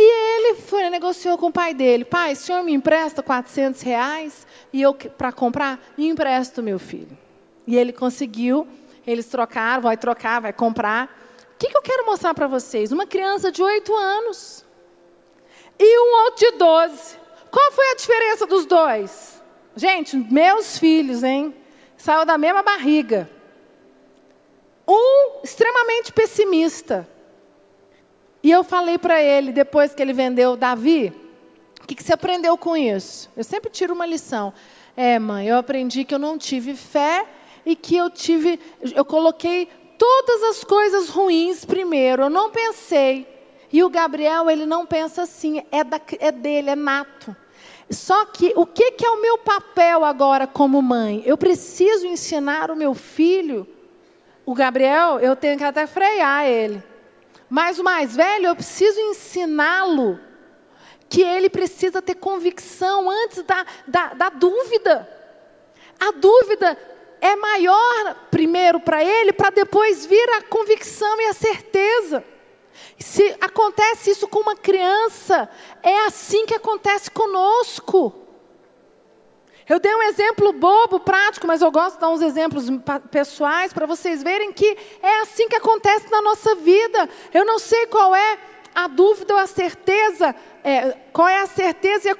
ele 0.00 0.54
foi, 0.60 0.88
negociou 0.90 1.36
com 1.36 1.46
o 1.46 1.52
pai 1.52 1.74
dele. 1.74 2.04
Pai, 2.04 2.32
o 2.32 2.36
senhor 2.36 2.62
me 2.62 2.72
empresta 2.72 3.20
400 3.20 3.82
reais 3.82 4.46
e 4.72 4.80
eu 4.80 4.94
para 4.94 5.32
comprar? 5.32 5.80
E 5.98 6.06
empresto, 6.06 6.62
meu 6.62 6.78
filho. 6.78 7.18
E 7.66 7.76
ele 7.76 7.92
conseguiu, 7.92 8.64
eles 9.04 9.26
trocaram, 9.26 9.82
vai 9.82 9.96
trocar, 9.96 10.40
vai 10.40 10.52
comprar. 10.52 11.06
O 11.52 11.58
que, 11.58 11.68
que 11.68 11.76
eu 11.76 11.82
quero 11.82 12.06
mostrar 12.06 12.32
para 12.32 12.46
vocês? 12.46 12.92
Uma 12.92 13.08
criança 13.08 13.50
de 13.50 13.60
8 13.60 13.92
anos 13.92 14.64
e 15.76 15.98
um 15.98 16.24
outro 16.26 16.48
de 16.48 16.56
12. 16.56 17.16
Qual 17.50 17.72
foi 17.72 17.90
a 17.90 17.94
diferença 17.96 18.46
dos 18.46 18.66
dois? 18.66 19.42
Gente, 19.74 20.16
meus 20.16 20.78
filhos, 20.78 21.24
hein? 21.24 21.52
Saiu 21.96 22.24
da 22.24 22.38
mesma 22.38 22.62
barriga. 22.62 23.28
Um 24.86 25.40
extremamente 25.42 26.12
pessimista. 26.12 27.08
E 28.42 28.50
eu 28.50 28.62
falei 28.62 28.98
para 28.98 29.22
ele, 29.22 29.52
depois 29.52 29.94
que 29.94 30.02
ele 30.02 30.12
vendeu 30.12 30.56
Davi, 30.56 31.12
o 31.82 31.86
que, 31.86 31.94
que 31.94 32.02
você 32.02 32.12
aprendeu 32.12 32.56
com 32.56 32.76
isso? 32.76 33.30
Eu 33.36 33.44
sempre 33.44 33.70
tiro 33.70 33.94
uma 33.94 34.06
lição. 34.06 34.52
É, 34.96 35.18
mãe, 35.18 35.48
eu 35.48 35.56
aprendi 35.56 36.04
que 36.04 36.14
eu 36.14 36.18
não 36.18 36.36
tive 36.36 36.74
fé 36.74 37.26
e 37.64 37.74
que 37.74 37.96
eu 37.96 38.10
tive, 38.10 38.58
eu 38.94 39.04
coloquei 39.04 39.68
todas 39.96 40.42
as 40.44 40.64
coisas 40.64 41.08
ruins 41.08 41.64
primeiro. 41.64 42.24
Eu 42.24 42.30
não 42.30 42.50
pensei. 42.50 43.26
E 43.72 43.82
o 43.82 43.90
Gabriel, 43.90 44.48
ele 44.48 44.64
não 44.64 44.86
pensa 44.86 45.22
assim, 45.22 45.62
é, 45.70 45.84
da, 45.84 46.00
é 46.18 46.32
dele, 46.32 46.70
é 46.70 46.76
nato. 46.76 47.36
Só 47.90 48.24
que 48.26 48.52
o 48.54 48.66
que, 48.66 48.92
que 48.92 49.04
é 49.04 49.10
o 49.10 49.20
meu 49.20 49.38
papel 49.38 50.04
agora 50.04 50.46
como 50.46 50.80
mãe? 50.80 51.22
Eu 51.24 51.36
preciso 51.36 52.06
ensinar 52.06 52.70
o 52.70 52.76
meu 52.76 52.94
filho. 52.94 53.66
O 54.44 54.54
Gabriel, 54.54 55.18
eu 55.18 55.34
tenho 55.34 55.58
que 55.58 55.64
até 55.64 55.86
frear 55.86 56.46
ele. 56.46 56.82
Mas 57.48 57.78
o 57.78 57.84
mais 57.84 58.14
velho, 58.14 58.46
eu 58.46 58.56
preciso 58.56 59.00
ensiná-lo 59.00 60.20
que 61.08 61.22
ele 61.22 61.48
precisa 61.48 62.02
ter 62.02 62.14
convicção 62.14 63.08
antes 63.08 63.42
da, 63.42 63.64
da, 63.86 64.14
da 64.14 64.28
dúvida. 64.28 65.08
A 65.98 66.12
dúvida 66.12 66.76
é 67.20 67.34
maior 67.34 68.14
primeiro 68.30 68.78
para 68.78 69.02
ele, 69.02 69.32
para 69.32 69.50
depois 69.50 70.04
vir 70.04 70.28
a 70.30 70.42
convicção 70.42 71.20
e 71.20 71.26
a 71.26 71.32
certeza. 71.32 72.22
Se 72.98 73.36
acontece 73.40 74.10
isso 74.10 74.28
com 74.28 74.40
uma 74.40 74.56
criança, 74.56 75.48
é 75.82 76.00
assim 76.04 76.44
que 76.46 76.54
acontece 76.54 77.10
conosco. 77.10 78.27
Eu 79.68 79.78
dei 79.78 79.94
um 79.94 80.02
exemplo 80.04 80.52
bobo, 80.52 80.98
prático, 80.98 81.46
mas 81.46 81.60
eu 81.60 81.70
gosto 81.70 81.96
de 81.96 82.00
dar 82.00 82.08
uns 82.08 82.22
exemplos 82.22 82.66
pessoais 83.10 83.70
para 83.72 83.84
vocês 83.84 84.22
verem 84.22 84.50
que 84.50 84.76
é 85.02 85.20
assim 85.20 85.46
que 85.46 85.56
acontece 85.56 86.10
na 86.10 86.22
nossa 86.22 86.54
vida. 86.54 87.08
Eu 87.34 87.44
não 87.44 87.58
sei 87.58 87.86
qual 87.86 88.14
é 88.16 88.38
a 88.74 88.86
dúvida 88.86 89.34
ou 89.34 89.38
a 89.38 89.46
certeza, 89.46 90.34
é, 90.64 90.96
qual 91.12 91.28
é 91.28 91.42
a 91.42 91.46
certeza 91.46 92.08
e 92.08 92.10
a 92.10 92.16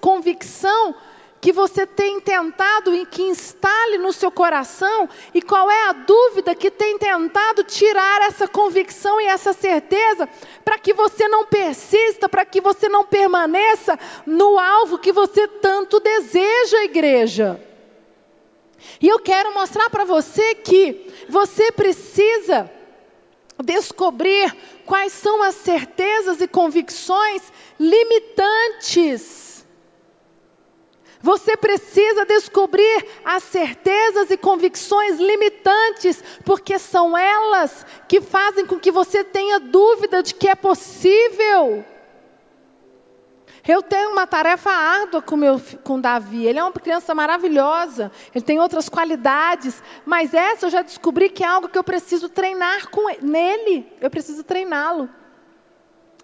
convicção 0.00 0.94
que 1.42 1.52
você 1.52 1.84
tem 1.84 2.20
tentado 2.20 2.94
e 2.94 3.04
que 3.04 3.20
instale 3.20 3.98
no 3.98 4.12
seu 4.12 4.30
coração 4.30 5.08
e 5.34 5.42
qual 5.42 5.68
é 5.68 5.88
a 5.88 5.92
dúvida 5.92 6.54
que 6.54 6.70
tem 6.70 6.96
tentado 6.96 7.64
tirar 7.64 8.22
essa 8.22 8.46
convicção 8.46 9.20
e 9.20 9.24
essa 9.24 9.52
certeza 9.52 10.28
para 10.64 10.78
que 10.78 10.94
você 10.94 11.26
não 11.26 11.44
persista, 11.44 12.28
para 12.28 12.44
que 12.44 12.60
você 12.60 12.88
não 12.88 13.04
permaneça 13.04 13.98
no 14.24 14.56
alvo 14.56 14.98
que 14.98 15.10
você 15.10 15.48
tanto 15.48 15.98
deseja, 15.98 16.84
igreja. 16.84 17.60
E 19.00 19.08
eu 19.08 19.18
quero 19.18 19.52
mostrar 19.52 19.90
para 19.90 20.04
você 20.04 20.54
que 20.54 21.12
você 21.28 21.72
precisa 21.72 22.70
descobrir 23.64 24.56
quais 24.86 25.12
são 25.12 25.42
as 25.42 25.56
certezas 25.56 26.40
e 26.40 26.46
convicções 26.46 27.42
limitantes 27.80 29.51
você 31.22 31.56
precisa 31.56 32.26
descobrir 32.26 33.06
as 33.24 33.44
certezas 33.44 34.30
e 34.30 34.36
convicções 34.36 35.20
limitantes, 35.20 36.22
porque 36.44 36.78
são 36.78 37.16
elas 37.16 37.86
que 38.08 38.20
fazem 38.20 38.66
com 38.66 38.78
que 38.78 38.90
você 38.90 39.22
tenha 39.22 39.60
dúvida 39.60 40.22
de 40.22 40.34
que 40.34 40.48
é 40.48 40.54
possível. 40.56 41.84
Eu 43.66 43.80
tenho 43.80 44.10
uma 44.10 44.26
tarefa 44.26 44.70
árdua 44.70 45.22
com, 45.22 45.36
meu, 45.36 45.60
com 45.84 46.00
Davi. 46.00 46.44
Ele 46.44 46.58
é 46.58 46.64
uma 46.64 46.72
criança 46.72 47.14
maravilhosa. 47.14 48.10
Ele 48.34 48.44
tem 48.44 48.58
outras 48.58 48.88
qualidades. 48.88 49.80
Mas 50.04 50.34
essa 50.34 50.66
eu 50.66 50.70
já 50.70 50.82
descobri 50.82 51.30
que 51.30 51.44
é 51.44 51.46
algo 51.46 51.68
que 51.68 51.78
eu 51.78 51.84
preciso 51.84 52.28
treinar 52.28 52.90
com 52.90 53.08
ele, 53.08 53.20
nele. 53.22 53.92
Eu 54.00 54.10
preciso 54.10 54.42
treiná-lo. 54.42 55.08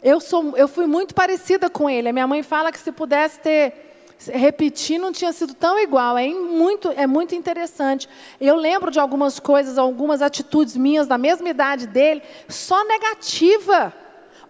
Eu, 0.02 0.21
sou, 0.21 0.57
eu 0.57 0.67
fui 0.67 0.88
muito 0.88 1.14
parecida 1.14 1.71
com 1.71 1.88
ele. 1.88 2.09
A 2.09 2.12
minha 2.12 2.26
mãe 2.26 2.43
fala 2.43 2.73
que 2.73 2.78
se 2.81 2.90
pudesse 2.90 3.38
ter 3.38 3.88
repetir 4.26 4.98
não 4.98 5.12
tinha 5.12 5.32
sido 5.32 5.54
tão 5.54 5.78
igual. 5.78 6.18
É 6.18 6.28
muito, 6.28 6.90
é 6.90 7.06
muito 7.06 7.34
interessante. 7.34 8.08
Eu 8.40 8.56
lembro 8.56 8.90
de 8.90 8.98
algumas 8.98 9.38
coisas, 9.38 9.78
algumas 9.78 10.22
atitudes 10.22 10.76
minhas 10.76 11.06
da 11.06 11.16
mesma 11.16 11.48
idade 11.48 11.87
dele, 11.87 12.22
só 12.48 12.84
negativa. 12.84 13.94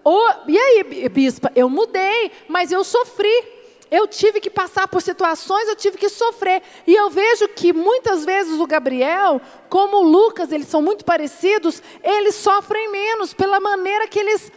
Oh, 0.02 0.30
e 0.46 0.58
aí, 0.58 1.08
bispa, 1.08 1.52
eu 1.54 1.68
mudei, 1.68 2.32
mas 2.48 2.72
eu 2.72 2.82
sofri. 2.82 3.58
Eu 3.90 4.06
tive 4.06 4.38
que 4.38 4.50
passar 4.50 4.87
por 4.87 5.00
situações, 5.00 5.66
eu 5.66 5.76
tive 5.76 5.96
que 5.96 6.10
sofrer. 6.10 6.62
E 6.87 6.94
eu 6.94 7.08
vejo 7.08 7.48
que 7.48 7.72
muitas 7.72 8.25
vezes 8.25 8.60
o 8.60 8.66
Gabriel, 8.66 9.40
como 9.68 9.98
o 9.98 10.02
Lucas, 10.02 10.52
eles 10.52 10.68
são 10.68 10.82
muito 10.82 11.04
parecidos, 11.04 11.82
eles 12.02 12.34
sofrem 12.34 12.90
menos 12.90 13.32
pela 13.32 13.58
maneira 13.58 14.06
que 14.06 14.18
eles 14.18 14.52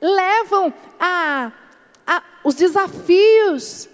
levam 0.00 0.72
a, 1.00 1.50
a 2.06 2.22
os 2.44 2.54
desafios. 2.54 3.88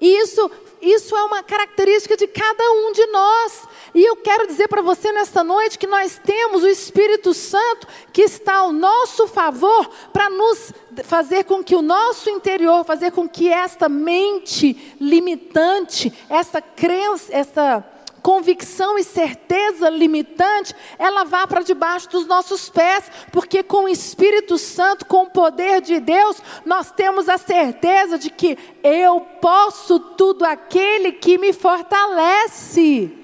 E 0.00 0.22
isso, 0.22 0.50
isso 0.80 1.14
é 1.14 1.22
uma 1.24 1.42
característica 1.42 2.16
de 2.16 2.26
cada 2.26 2.70
um 2.72 2.92
de 2.92 3.06
nós. 3.06 3.68
E 3.94 4.02
eu 4.02 4.16
quero 4.16 4.46
dizer 4.46 4.68
para 4.68 4.80
você 4.80 5.12
nesta 5.12 5.44
noite 5.44 5.78
que 5.78 5.86
nós 5.86 6.18
temos 6.24 6.62
o 6.62 6.68
Espírito 6.68 7.34
Santo 7.34 7.86
que 8.12 8.22
está 8.22 8.56
ao 8.56 8.72
nosso 8.72 9.26
favor 9.26 9.88
para 10.12 10.30
nos 10.30 10.72
fazer 11.04 11.44
com 11.44 11.62
que 11.62 11.76
o 11.76 11.82
nosso 11.82 12.30
interior, 12.30 12.84
fazer 12.84 13.10
com 13.10 13.28
que 13.28 13.48
esta 13.48 13.88
mente 13.88 14.96
limitante, 15.00 16.12
esta 16.28 16.62
crença, 16.62 17.26
esta 17.30 17.84
convicção 18.20 18.98
e 18.98 19.04
certeza 19.04 19.88
limitante, 19.88 20.74
ela 20.98 21.24
vá 21.24 21.46
para 21.46 21.62
debaixo 21.62 22.08
dos 22.10 22.26
nossos 22.26 22.68
pés, 22.68 23.10
porque 23.32 23.62
com 23.62 23.84
o 23.84 23.88
Espírito 23.88 24.58
Santo, 24.58 25.06
com 25.06 25.24
o 25.24 25.30
poder 25.30 25.80
de 25.80 25.98
Deus, 26.00 26.42
nós 26.64 26.90
temos 26.92 27.28
a 27.28 27.38
certeza 27.38 28.18
de 28.18 28.30
que 28.30 28.56
eu 28.82 29.20
posso 29.40 29.98
tudo 29.98 30.44
aquele 30.44 31.12
que 31.12 31.38
me 31.38 31.52
fortalece. 31.52 33.16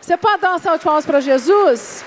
Você 0.00 0.16
pode 0.16 0.42
dar 0.42 0.50
uma 0.50 0.58
salva 0.58 0.78
de 0.78 0.84
palmas 0.84 1.04
para 1.04 1.20
Jesus? 1.20 2.04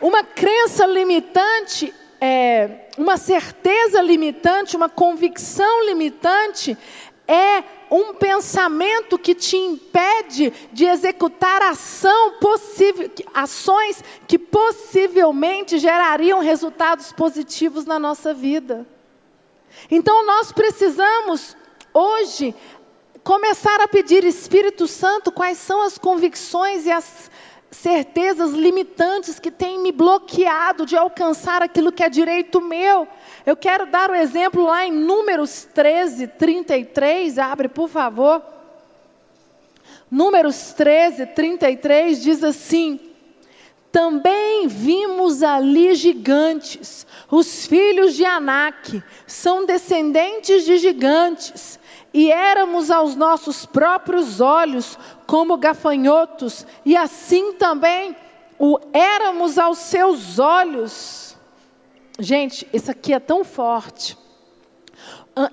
Uma 0.00 0.22
crença 0.22 0.86
limitante 0.86 1.94
é, 2.20 2.88
uma 2.98 3.16
certeza 3.16 4.02
limitante, 4.02 4.76
uma 4.76 4.90
convicção 4.90 5.86
limitante, 5.86 6.76
é 7.30 7.62
um 7.88 8.12
pensamento 8.12 9.16
que 9.16 9.36
te 9.36 9.56
impede 9.56 10.52
de 10.72 10.84
executar 10.84 11.62
ação 11.62 12.34
ações 13.32 14.02
que 14.26 14.36
possivelmente 14.36 15.78
gerariam 15.78 16.40
resultados 16.40 17.12
positivos 17.12 17.86
na 17.86 18.00
nossa 18.00 18.34
vida. 18.34 18.84
Então 19.88 20.26
nós 20.26 20.50
precisamos 20.50 21.56
hoje 21.94 22.52
começar 23.22 23.80
a 23.80 23.86
pedir 23.86 24.24
Espírito 24.24 24.88
Santo 24.88 25.30
quais 25.30 25.58
são 25.58 25.82
as 25.82 25.96
convicções 25.96 26.84
e 26.84 26.90
as 26.90 27.30
certezas 27.70 28.52
limitantes 28.52 29.38
que 29.38 29.50
têm 29.50 29.78
me 29.78 29.92
bloqueado 29.92 30.84
de 30.84 30.96
alcançar 30.96 31.62
aquilo 31.62 31.92
que 31.92 32.02
é 32.02 32.08
direito 32.08 32.60
meu. 32.60 33.06
Eu 33.46 33.56
quero 33.56 33.86
dar 33.86 34.10
o 34.10 34.12
um 34.12 34.16
exemplo 34.16 34.64
lá 34.64 34.86
em 34.86 34.92
Números 34.92 35.68
13, 35.72 36.26
33, 36.26 37.38
abre 37.38 37.68
por 37.68 37.88
favor. 37.88 38.42
Números 40.10 40.72
13, 40.72 41.26
33 41.26 42.20
diz 42.20 42.42
assim: 42.42 42.98
Também 43.92 44.66
vimos 44.66 45.42
ali 45.42 45.94
gigantes, 45.94 47.06
os 47.30 47.66
filhos 47.66 48.16
de 48.16 48.24
Anak, 48.24 49.00
são 49.26 49.64
descendentes 49.64 50.64
de 50.64 50.78
gigantes 50.78 51.78
e 52.12 52.30
éramos 52.30 52.90
aos 52.90 53.14
nossos 53.14 53.64
próprios 53.64 54.40
olhos 54.40 54.98
como 55.26 55.56
gafanhotos, 55.56 56.66
e 56.84 56.96
assim 56.96 57.52
também 57.54 58.16
o 58.58 58.78
éramos 58.92 59.58
aos 59.58 59.78
seus 59.78 60.38
olhos. 60.38 61.36
Gente, 62.18 62.68
isso 62.72 62.90
aqui 62.90 63.14
é 63.14 63.18
tão 63.18 63.44
forte. 63.44 64.18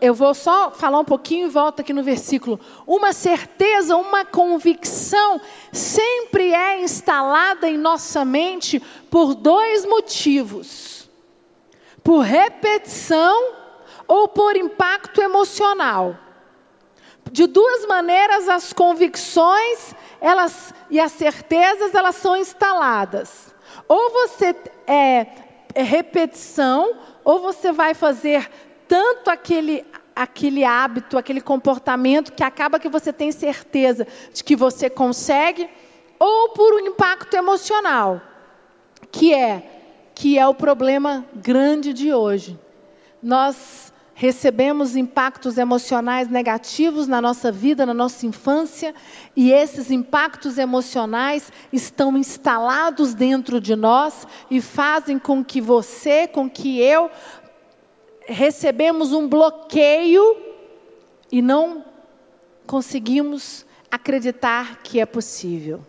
Eu 0.01 0.13
vou 0.13 0.33
só 0.33 0.71
falar 0.71 0.99
um 0.99 1.05
pouquinho 1.05 1.47
e 1.47 1.49
volto 1.49 1.79
aqui 1.79 1.93
no 1.93 2.03
versículo. 2.03 2.59
Uma 2.85 3.13
certeza, 3.13 3.95
uma 3.95 4.25
convicção 4.25 5.39
sempre 5.71 6.53
é 6.53 6.81
instalada 6.81 7.69
em 7.69 7.77
nossa 7.77 8.25
mente 8.25 8.81
por 9.09 9.35
dois 9.35 9.85
motivos: 9.85 11.09
por 12.03 12.19
repetição 12.19 13.53
ou 14.07 14.27
por 14.27 14.57
impacto 14.57 15.21
emocional. 15.21 16.26
De 17.31 17.47
duas 17.47 17.85
maneiras 17.85 18.47
as 18.47 18.73
convicções 18.73 19.95
elas, 20.19 20.73
e 20.89 20.99
as 20.99 21.11
certezas 21.11 21.93
elas 21.93 22.15
são 22.15 22.35
instaladas. 22.35 23.53
Ou 23.87 24.11
você 24.11 24.55
é, 24.85 25.27
é 25.73 25.83
repetição, 25.83 26.97
ou 27.23 27.39
você 27.39 27.71
vai 27.71 27.93
fazer 27.93 28.49
tanto 28.87 29.29
aquele 29.29 29.85
aquele 30.15 30.63
hábito, 30.63 31.15
aquele 31.15 31.39
comportamento 31.39 32.33
que 32.33 32.43
acaba 32.43 32.79
que 32.79 32.89
você 32.89 33.13
tem 33.13 33.31
certeza 33.31 34.07
de 34.33 34.43
que 34.43 34.55
você 34.55 34.89
consegue, 34.89 35.69
ou 36.17 36.49
por 36.49 36.73
um 36.73 36.79
impacto 36.79 37.35
emocional, 37.35 38.19
que 39.11 39.31
é 39.31 39.77
que 40.15 40.39
é 40.39 40.47
o 40.47 40.55
problema 40.55 41.23
grande 41.35 41.93
de 41.93 42.11
hoje. 42.11 42.59
Nós 43.21 43.93
recebemos 44.19 44.95
impactos 44.95 45.59
emocionais 45.59 46.27
negativos 46.27 47.07
na 47.07 47.21
nossa 47.21 47.51
vida, 47.51 47.85
na 47.85 47.93
nossa 47.93 48.25
infância, 48.25 48.95
e 49.35 49.51
esses 49.51 49.91
impactos 49.91 50.57
emocionais 50.57 51.51
estão 51.71 52.17
instalados 52.17 53.13
dentro 53.13 53.61
de 53.61 53.75
nós 53.75 54.25
e 54.49 54.59
fazem 54.59 55.19
com 55.19 55.45
que 55.45 55.61
você, 55.61 56.27
com 56.27 56.49
que 56.49 56.81
eu, 56.81 57.11
recebemos 58.25 59.13
um 59.13 59.27
bloqueio 59.27 60.35
e 61.31 61.39
não 61.39 61.85
conseguimos 62.65 63.67
acreditar 63.91 64.79
que 64.81 64.99
é 64.99 65.05
possível. 65.05 65.85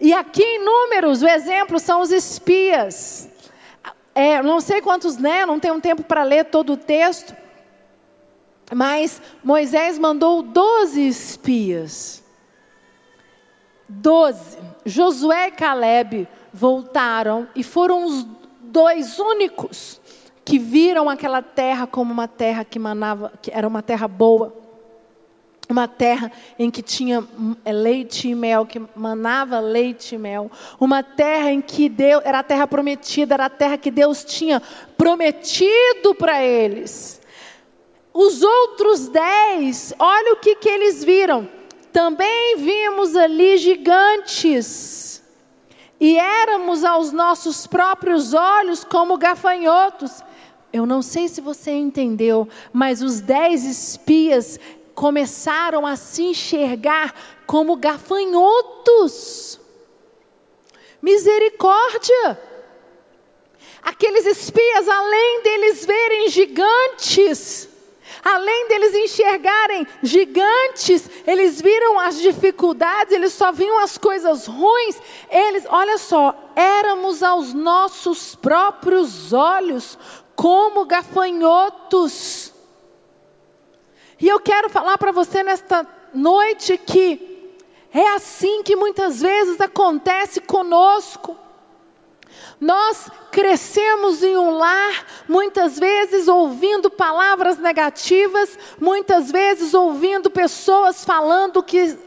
E 0.00 0.12
aqui 0.14 0.44
em 0.44 0.64
números, 0.64 1.22
o 1.22 1.26
exemplo 1.26 1.80
são 1.80 2.02
os 2.02 2.12
espias. 2.12 3.28
É, 4.14 4.40
não 4.40 4.60
sei 4.60 4.80
quantos, 4.80 5.16
né? 5.16 5.44
Não 5.44 5.58
tenho 5.58 5.80
tempo 5.80 6.04
para 6.04 6.22
ler 6.22 6.44
todo 6.44 6.74
o 6.74 6.76
texto, 6.76 7.42
mas 8.72 9.20
Moisés 9.42 9.98
mandou 9.98 10.42
doze 10.42 11.06
espias. 11.06 12.22
Doze. 13.88 14.58
Josué 14.86 15.48
e 15.48 15.52
Caleb 15.52 16.28
voltaram 16.52 17.48
e 17.54 17.62
foram 17.62 18.04
os 18.04 18.26
dois 18.62 19.18
únicos 19.18 20.00
que 20.44 20.58
viram 20.58 21.08
aquela 21.08 21.42
terra 21.42 21.86
como 21.86 22.12
uma 22.12 22.28
terra 22.28 22.64
que 22.64 22.78
manava, 22.78 23.32
que 23.40 23.50
era 23.50 23.66
uma 23.66 23.82
terra 23.82 24.06
boa, 24.06 24.54
uma 25.68 25.88
terra 25.88 26.30
em 26.58 26.70
que 26.70 26.82
tinha 26.82 27.24
é, 27.64 27.72
leite 27.72 28.28
e 28.28 28.34
mel, 28.34 28.66
que 28.66 28.80
manava 28.94 29.58
leite 29.60 30.14
e 30.14 30.18
mel, 30.18 30.50
uma 30.78 31.02
terra 31.02 31.50
em 31.50 31.62
que 31.62 31.88
Deus 31.88 32.22
era 32.24 32.40
a 32.40 32.42
terra 32.42 32.66
prometida, 32.66 33.34
era 33.34 33.46
a 33.46 33.50
terra 33.50 33.78
que 33.78 33.90
Deus 33.90 34.24
tinha 34.24 34.60
prometido 34.96 36.14
para 36.18 36.42
eles. 36.42 37.20
Os 38.14 38.44
outros 38.44 39.08
dez, 39.08 39.92
olha 39.98 40.34
o 40.34 40.36
que, 40.36 40.54
que 40.54 40.68
eles 40.68 41.02
viram. 41.02 41.50
Também 41.92 42.56
vimos 42.56 43.16
ali 43.16 43.56
gigantes, 43.56 45.20
e 45.98 46.16
éramos 46.16 46.84
aos 46.84 47.10
nossos 47.12 47.66
próprios 47.66 48.32
olhos 48.32 48.84
como 48.84 49.18
gafanhotos. 49.18 50.22
Eu 50.72 50.86
não 50.86 51.02
sei 51.02 51.28
se 51.28 51.40
você 51.40 51.72
entendeu, 51.72 52.48
mas 52.72 53.02
os 53.02 53.20
dez 53.20 53.64
espias 53.64 54.58
começaram 54.94 55.86
a 55.86 55.96
se 55.96 56.22
enxergar 56.22 57.14
como 57.46 57.76
gafanhotos. 57.76 59.60
Misericórdia! 61.02 62.40
Aqueles 63.82 64.24
espias, 64.24 64.88
além 64.88 65.42
deles 65.42 65.84
verem 65.84 66.28
gigantes, 66.28 67.68
além 68.22 68.68
deles 68.68 68.94
enxergarem 68.94 69.86
gigantes, 70.02 71.08
eles 71.26 71.60
viram 71.60 71.98
as 71.98 72.18
dificuldades, 72.18 73.12
eles 73.12 73.32
só 73.32 73.52
viam 73.52 73.78
as 73.78 73.98
coisas 73.98 74.46
ruins. 74.46 75.00
Eles, 75.30 75.64
olha 75.68 75.98
só, 75.98 76.34
éramos 76.54 77.22
aos 77.22 77.52
nossos 77.52 78.34
próprios 78.34 79.32
olhos 79.32 79.98
como 80.34 80.84
gafanhotos. 80.84 82.52
E 84.20 84.28
eu 84.28 84.40
quero 84.40 84.68
falar 84.70 84.96
para 84.98 85.12
você 85.12 85.42
nesta 85.42 85.86
noite 86.14 86.78
que 86.78 87.34
é 87.92 88.14
assim 88.14 88.62
que 88.62 88.74
muitas 88.74 89.20
vezes 89.20 89.60
acontece 89.60 90.40
conosco. 90.40 91.43
Nós 92.60 93.10
crescemos 93.30 94.22
em 94.22 94.36
um 94.36 94.50
lar, 94.50 95.04
muitas 95.28 95.78
vezes 95.78 96.28
ouvindo 96.28 96.90
palavras 96.90 97.58
negativas, 97.58 98.58
muitas 98.80 99.30
vezes 99.30 99.74
ouvindo 99.74 100.30
pessoas 100.30 101.04
falando 101.04 101.62
que 101.62 101.98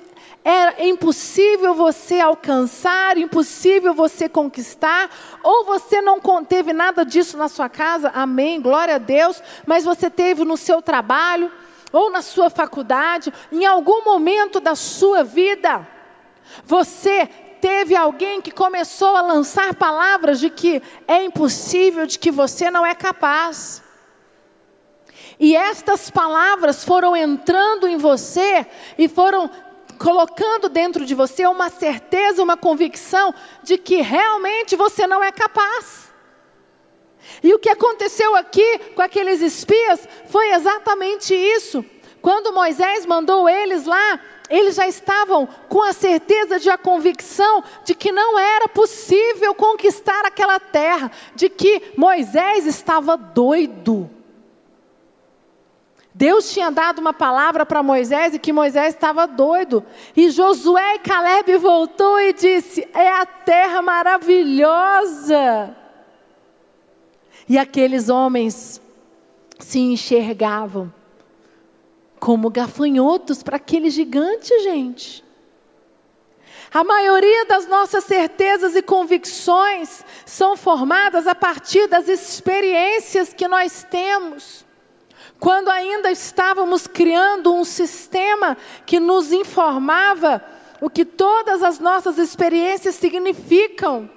é 0.46 0.88
impossível 0.88 1.74
você 1.74 2.22
alcançar, 2.22 3.18
impossível 3.18 3.94
você 3.94 4.30
conquistar, 4.30 5.10
ou 5.44 5.66
você 5.66 6.02
não 6.02 6.22
teve 6.46 6.72
nada 6.72 7.04
disso 7.04 7.38
na 7.38 7.50
sua 7.50 7.68
casa, 7.68 8.10
amém, 8.16 8.62
glória 8.62 8.96
a 8.96 9.00
Deus, 9.00 9.44
mas 9.66 9.84
você 9.84 10.10
teve 10.10 10.46
no 10.46 10.56
seu 10.56 10.82
trabalho, 10.82 11.52
ou 11.92 12.10
na 12.10 12.22
sua 12.22 12.50
faculdade, 12.50 13.34
em 13.52 13.66
algum 13.66 14.06
momento 14.06 14.62
da 14.62 14.76
sua 14.76 15.22
vida, 15.22 15.86
você 16.66 17.30
teve 17.62 17.96
alguém 17.96 18.42
que 18.42 18.52
começou 18.52 19.16
a 19.16 19.22
lançar 19.22 19.76
palavras 19.76 20.40
de 20.40 20.50
que 20.50 20.82
é 21.08 21.24
impossível, 21.24 22.06
de 22.06 22.18
que 22.18 22.32
você 22.32 22.72
não 22.72 22.86
é 22.86 22.96
capaz. 22.96 23.84
E 25.40 25.56
estas 25.56 26.10
palavras 26.10 26.84
foram 26.84 27.16
entrando 27.16 27.88
em 27.88 27.98
você 27.98 28.66
e 28.98 29.08
foram 29.08 29.50
colocando 29.98 30.70
dentro 30.70 31.06
de 31.06 31.14
você 31.14 31.46
uma 31.48 31.70
certeza, 31.70 32.44
uma 32.44 32.58
convicção 32.58 33.34
de 33.64 33.78
que 33.78 34.02
realmente 34.02 34.76
você 34.76 35.06
não 35.06 35.24
é 35.24 35.32
capaz. 35.32 36.12
E 37.44 37.54
o 37.54 37.60
que 37.60 37.70
aconteceu 37.70 38.36
aqui 38.36 38.80
com 38.96 39.02
aqueles 39.02 39.42
espias 39.42 40.08
foi 40.28 40.52
exatamente 40.52 41.36
isso. 41.36 41.84
Quando 42.22 42.54
Moisés 42.54 43.06
mandou 43.06 43.48
eles 43.48 43.86
lá 43.86 44.20
eles 44.50 44.76
já 44.76 44.88
estavam 44.88 45.48
com 45.68 45.82
a 45.82 45.94
certeza 45.94 46.60
de 46.60 46.70
a 46.70 46.78
convicção 46.78 47.64
de 47.84 47.94
que 47.94 48.12
não 48.12 48.38
era 48.40 48.68
possível 48.68 49.54
conquistar 49.54 50.26
aquela 50.26 50.60
terra, 50.60 51.12
de 51.36 51.50
que 51.50 51.94
Moisés 51.98 52.66
estava 52.66 53.18
doido. 53.18 54.10
Deus 56.14 56.52
tinha 56.52 56.72
dado 56.72 57.00
uma 57.00 57.14
palavra 57.14 57.64
para 57.64 57.84
Moisés 57.84 58.34
e 58.34 58.40
que 58.40 58.52
Moisés 58.52 58.96
estava 58.96 59.28
doido. 59.28 59.86
E 60.16 60.32
Josué 60.32 60.96
e 60.96 61.00
Caleb 61.00 61.58
voltou 61.58 62.20
e 62.20 62.34
disse: 62.34 62.88
"É 62.92 63.12
a 63.12 63.26
terra 63.26 63.84
maravilhosa". 63.84 65.76
E 67.48 67.58
aqueles 67.58 68.10
homens 68.10 68.82
se 69.60 69.80
enxergavam 69.80 70.92
como 72.20 72.50
gafanhotos 72.50 73.44
para 73.44 73.58
aquele 73.58 73.90
gigante, 73.90 74.58
gente. 74.60 75.24
A 76.74 76.84
maioria 76.84 77.46
das 77.46 77.68
nossas 77.68 78.04
certezas 78.04 78.76
e 78.76 78.82
convicções 78.82 80.04
são 80.26 80.58
formadas 80.58 81.26
a 81.26 81.34
partir 81.34 81.88
das 81.88 82.08
experiências 82.08 83.34
que 83.34 83.48
nós 83.48 83.86
temos. 83.90 84.66
Quando 85.40 85.70
ainda 85.70 86.12
estávamos 86.12 86.88
criando 86.88 87.54
um 87.54 87.64
sistema 87.64 88.58
que 88.86 89.00
nos 89.00 89.32
informava 89.32 90.44
o 90.82 90.90
que 90.90 91.06
todas 91.06 91.64
as 91.64 91.80
nossas 91.80 92.18
experiências 92.18 92.96
significam. 92.96 94.10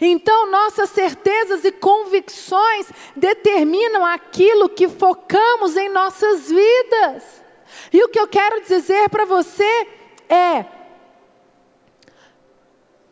Então, 0.00 0.50
nossas 0.50 0.90
certezas 0.90 1.64
e 1.64 1.72
convicções 1.72 2.90
determinam 3.14 4.04
aquilo 4.04 4.68
que 4.68 4.88
focamos 4.88 5.76
em 5.76 5.90
nossas 5.90 6.48
vidas. 6.48 7.22
E 7.92 8.02
o 8.02 8.08
que 8.08 8.18
eu 8.18 8.26
quero 8.26 8.62
dizer 8.62 9.10
para 9.10 9.26
você 9.26 9.86
é: 10.28 10.64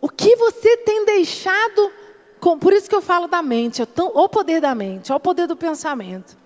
o 0.01 0.09
que 0.09 0.35
você 0.37 0.79
tem 0.79 1.05
deixado, 1.05 1.93
com, 2.41 2.59
por 2.59 2.73
isso 2.73 2.89
que 2.89 2.95
eu 2.95 3.03
falo 3.03 3.27
da 3.27 3.43
mente, 3.43 3.83
o 3.83 4.29
poder 4.29 4.61
da 4.61 4.75
mente, 4.75 5.13
o 5.13 5.21
poder 5.21 5.47
do 5.47 5.57
pensamento. 5.57 6.37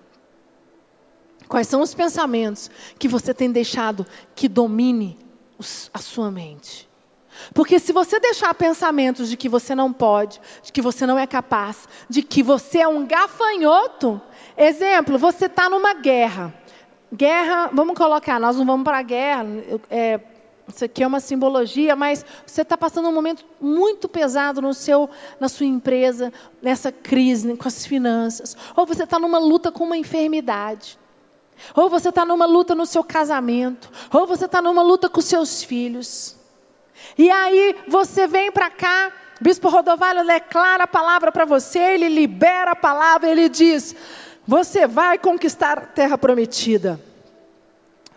Quais 1.47 1.67
são 1.67 1.81
os 1.81 1.93
pensamentos 1.93 2.69
que 2.97 3.07
você 3.07 3.33
tem 3.33 3.51
deixado 3.51 4.05
que 4.35 4.47
domine 4.47 5.17
a 5.93 5.99
sua 5.99 6.31
mente? 6.31 6.89
Porque 7.53 7.79
se 7.79 7.91
você 7.91 8.19
deixar 8.19 8.53
pensamentos 8.53 9.29
de 9.29 9.37
que 9.37 9.49
você 9.49 9.73
não 9.75 9.91
pode, 9.91 10.39
de 10.61 10.71
que 10.71 10.81
você 10.81 11.05
não 11.05 11.17
é 11.17 11.27
capaz, 11.27 11.87
de 12.09 12.21
que 12.21 12.43
você 12.43 12.79
é 12.79 12.87
um 12.87 13.05
gafanhoto, 13.05 14.21
exemplo, 14.57 15.17
você 15.17 15.45
está 15.45 15.69
numa 15.69 15.93
guerra. 15.93 16.53
Guerra, 17.13 17.69
vamos 17.71 17.95
colocar, 17.95 18.39
nós 18.39 18.57
não 18.57 18.65
vamos 18.65 18.83
para 18.83 18.97
a 18.97 19.03
guerra, 19.03 19.45
é, 19.89 20.19
isso 20.67 20.85
aqui 20.85 21.03
é 21.03 21.07
uma 21.07 21.19
simbologia, 21.19 21.95
mas 21.95 22.25
você 22.45 22.61
está 22.61 22.77
passando 22.77 23.09
um 23.09 23.13
momento 23.13 23.45
muito 23.59 24.07
pesado 24.07 24.61
no 24.61 24.73
seu, 24.73 25.09
na 25.39 25.49
sua 25.49 25.65
empresa, 25.65 26.31
nessa 26.61 26.91
crise 26.91 27.55
com 27.57 27.67
as 27.67 27.85
finanças. 27.85 28.55
Ou 28.75 28.85
você 28.85 29.03
está 29.03 29.19
numa 29.19 29.37
luta 29.37 29.71
com 29.71 29.83
uma 29.83 29.97
enfermidade. 29.97 30.97
Ou 31.75 31.89
você 31.89 32.09
está 32.09 32.25
numa 32.25 32.45
luta 32.45 32.73
no 32.73 32.85
seu 32.85 33.03
casamento. 33.03 33.91
Ou 34.11 34.25
você 34.25 34.45
está 34.45 34.61
numa 34.61 34.81
luta 34.81 35.09
com 35.09 35.21
seus 35.21 35.63
filhos. 35.63 36.37
E 37.17 37.29
aí 37.29 37.75
você 37.87 38.27
vem 38.27 38.51
para 38.51 38.69
cá, 38.69 39.11
Bispo 39.41 39.69
Rodovalho 39.69 40.25
declara 40.25 40.85
a 40.85 40.87
palavra 40.87 41.31
para 41.31 41.45
você, 41.45 41.79
ele 41.79 42.07
libera 42.07 42.71
a 42.71 42.75
palavra, 42.75 43.29
ele 43.29 43.49
diz: 43.49 43.95
Você 44.47 44.87
vai 44.87 45.17
conquistar 45.17 45.77
a 45.77 45.81
terra 45.81 46.17
prometida. 46.17 46.99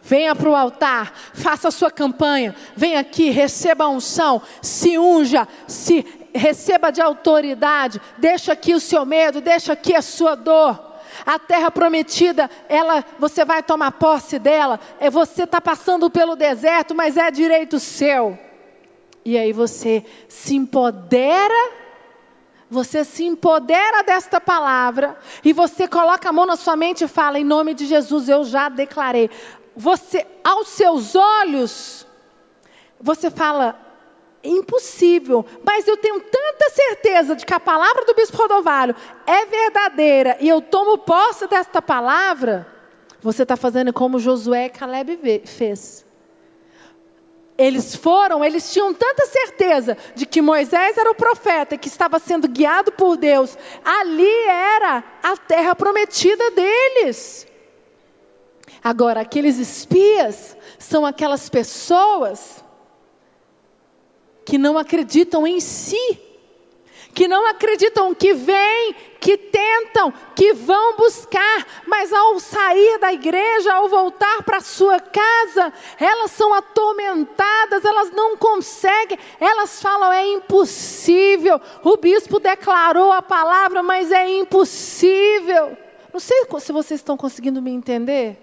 Venha 0.03 0.37
para 0.37 0.49
o 0.49 0.55
altar, 0.55 1.12
faça 1.35 1.66
a 1.66 1.72
sua 1.72 1.90
campanha, 1.90 2.55
venha 2.77 3.01
aqui, 3.01 3.31
receba 3.31 3.85
a 3.85 3.88
unção, 3.88 4.40
se 4.62 4.96
unja, 4.96 5.49
se 5.66 6.29
receba 6.33 6.92
de 6.92 7.01
autoridade, 7.01 8.01
deixa 8.16 8.53
aqui 8.53 8.72
o 8.72 8.79
seu 8.79 9.05
medo, 9.05 9.40
deixa 9.40 9.72
aqui 9.72 9.96
a 9.96 10.03
sua 10.03 10.37
dor. 10.37 10.81
A 11.25 11.40
terra 11.40 11.72
prometida, 11.72 12.49
ela, 12.68 13.05
você 13.18 13.44
vai 13.44 13.62
tomar 13.62 13.92
posse 13.92 14.38
dela. 14.38 14.79
É 15.01 15.11
você 15.11 15.42
está 15.44 15.61
passando 15.61 16.11
pelo 16.11 16.37
deserto, 16.37 16.94
mas 16.94 17.16
é 17.16 17.31
direito 17.31 17.81
seu. 17.81 18.38
E 19.27 19.37
aí 19.37 19.53
você 19.53 20.05
se 20.29 20.55
empodera, 20.55 21.73
você 22.71 23.03
se 23.03 23.25
empodera 23.25 24.05
desta 24.05 24.41
palavra 24.41 25.19
e 25.45 25.53
você 25.53 25.89
coloca 25.89 26.29
a 26.29 26.33
mão 26.33 26.47
na 26.47 26.55
sua 26.55 26.77
mente 26.77 27.03
e 27.03 27.09
fala: 27.09 27.37
em 27.37 27.43
nome 27.43 27.75
de 27.75 27.87
Jesus, 27.87 28.29
eu 28.29 28.45
já 28.45 28.69
declarei. 28.69 29.29
Você, 29.77 30.25
aos 30.45 30.69
seus 30.69 31.17
olhos, 31.17 32.07
você 33.01 33.29
fala: 33.29 33.77
impossível, 34.45 35.45
mas 35.65 35.89
eu 35.89 35.97
tenho 35.97 36.21
tanta 36.21 36.71
certeza 36.71 37.35
de 37.35 37.45
que 37.45 37.53
a 37.53 37.59
palavra 37.59 38.05
do 38.05 38.15
bispo 38.15 38.37
Rodovalho 38.37 38.95
é 39.27 39.45
verdadeira 39.45 40.37
e 40.39 40.49
eu 40.49 40.62
tomo 40.62 40.99
posse 40.99 41.49
desta 41.49 41.83
palavra. 41.83 42.65
Você 43.21 43.43
está 43.43 43.57
fazendo 43.57 43.93
como 43.93 44.21
Josué 44.21 44.67
e 44.67 44.71
Caleb 44.71 45.43
fez. 45.47 46.06
Eles 47.59 47.95
foram, 47.95 48.45
eles 48.45 48.71
tinham 48.71 48.92
tanta 48.92 49.25
certeza 49.27 49.97
de 50.14 50.27
que 50.27 50.42
Moisés 50.42 50.99
era 50.99 51.11
o 51.11 51.14
profeta 51.14 51.79
que 51.79 51.88
estava 51.88 52.19
sendo 52.19 52.47
guiado 52.47 52.92
por 52.92 53.16
Deus. 53.16 53.57
Ali 53.83 54.31
era 54.47 55.03
a 55.23 55.37
terra 55.37 55.75
prometida 55.75 56.51
deles. 56.51 57.47
Agora, 58.85 59.21
aqueles 59.21 59.59
espias 59.59 60.57
são 60.79 61.07
aquelas 61.07 61.49
pessoas 61.49 62.62
que 64.45 64.59
não 64.59 64.79
acreditam 64.79 65.47
em 65.47 65.59
si, 65.59 66.21
que 67.17 67.27
não 67.27 67.47
acreditam 67.47 68.15
que 68.15 68.35
vem, 68.35 68.95
que 69.19 69.39
tentam, 69.39 70.13
que 70.35 70.53
vão 70.53 70.99
buscar, 70.99 71.67
mas 71.87 72.13
ao 72.13 72.39
sair 72.39 72.99
da 72.99 73.11
igreja, 73.11 73.73
ao 73.73 73.89
voltar 73.89 74.43
para 74.43 74.61
sua 74.61 75.01
casa, 75.01 75.73
elas 75.99 76.31
são 76.33 76.53
atormentadas, 76.53 77.87
elas 77.87 78.11
não 78.11 78.37
conseguem, 78.37 79.19
elas 79.41 79.81
falam: 79.81 80.13
é 80.13 80.27
impossível. 80.27 81.59
O 81.83 81.97
bispo 81.97 82.39
declarou 82.39 83.11
a 83.11 83.23
palavra, 83.23 83.83
mas 83.83 84.13
é 84.13 84.29
impossível. 84.29 85.75
Não 86.13 86.21
sei 86.21 86.45
se 86.61 86.71
vocês 86.71 87.01
estão 87.01 87.17
conseguindo 87.17 87.63
me 87.63 87.71
entender. 87.71 88.37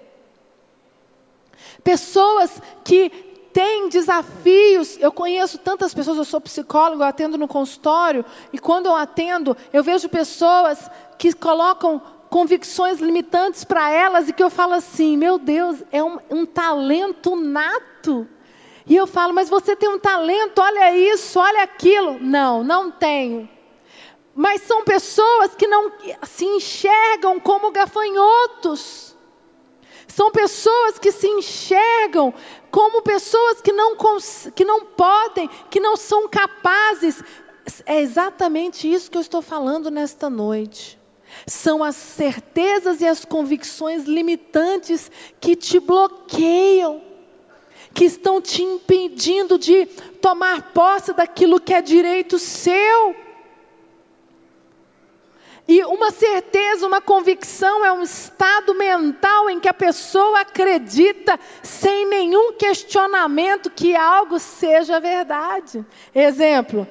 Pessoas 1.84 2.60
que 2.84 3.33
têm 3.54 3.88
desafios. 3.88 4.98
Eu 5.00 5.12
conheço 5.12 5.58
tantas 5.60 5.94
pessoas, 5.94 6.18
eu 6.18 6.26
sou 6.26 6.42
psicólogo, 6.42 7.04
eu 7.04 7.08
atendo 7.08 7.38
no 7.38 7.48
consultório, 7.48 8.26
e 8.52 8.58
quando 8.58 8.88
eu 8.88 8.96
atendo, 8.96 9.56
eu 9.72 9.84
vejo 9.84 10.10
pessoas 10.10 10.90
que 11.18 11.32
colocam 11.34 12.02
convicções 12.30 13.00
limitantes 13.00 13.64
para 13.64 13.92
elas 13.92 14.28
e 14.28 14.34
que 14.34 14.44
eu 14.44 14.50
falo 14.50 14.74
assim: 14.74 15.16
meu 15.16 15.38
Deus, 15.38 15.84
é 15.92 16.04
um, 16.04 16.18
um 16.30 16.46
talento 16.46 17.36
nato. 17.36 18.28
E 18.86 18.96
eu 18.96 19.08
falo, 19.08 19.34
mas 19.34 19.50
você 19.50 19.78
tem 19.78 19.88
um 19.88 20.00
talento, 20.00 20.60
olha 20.60 20.98
isso, 20.98 21.40
olha 21.40 21.64
aquilo. 21.64 22.20
Não, 22.20 22.64
não 22.64 22.92
tenho. 22.92 23.48
Mas 24.36 24.64
são 24.64 24.84
pessoas 24.84 25.56
que 25.56 25.68
não 25.68 25.92
se 26.24 26.44
enxergam 26.44 27.40
como 27.40 27.72
gafanhotos. 27.72 29.13
São 30.16 30.30
pessoas 30.30 31.00
que 31.00 31.12
se 31.12 31.28
enxergam 31.28 32.32
como 32.70 33.02
pessoas 33.02 33.60
que 33.62 33.72
não, 33.72 33.98
que 34.54 34.64
não 34.64 34.86
podem, 34.86 35.50
que 35.72 35.80
não 35.80 35.98
são 35.98 36.30
capazes. 36.30 37.24
É 37.84 38.00
exatamente 38.00 38.92
isso 38.92 39.10
que 39.10 39.18
eu 39.18 39.22
estou 39.22 39.42
falando 39.42 39.90
nesta 39.90 40.30
noite. 40.30 41.00
São 41.48 41.84
as 41.84 41.96
certezas 41.96 43.02
e 43.02 43.08
as 43.08 43.26
convicções 43.26 44.04
limitantes 44.04 45.10
que 45.42 45.56
te 45.56 45.80
bloqueiam, 45.80 47.02
que 47.92 48.06
estão 48.06 48.40
te 48.40 48.62
impedindo 48.62 49.58
de 49.58 49.88
tomar 50.22 50.74
posse 50.74 51.12
daquilo 51.14 51.60
que 51.60 51.74
é 51.74 51.82
direito 51.82 52.38
seu. 52.38 53.16
E 55.68 55.84
uma 55.86 56.12
certeza, 56.12 56.86
uma 56.86 57.00
convicção 57.00 57.86
é 57.86 57.94
um 57.94 58.04
estado 58.04 58.76
mental 58.76 59.50
em 59.50 59.60
que 59.62 59.70
a 59.70 59.74
pessoa 59.74 60.42
acredita 60.42 61.40
sem 61.62 62.06
nenhum 62.06 62.54
questionamento 62.54 63.70
que 63.70 63.96
algo 63.96 64.40
seja 64.40 65.00
verdade. 65.00 65.86
Exemplo, 66.14 66.86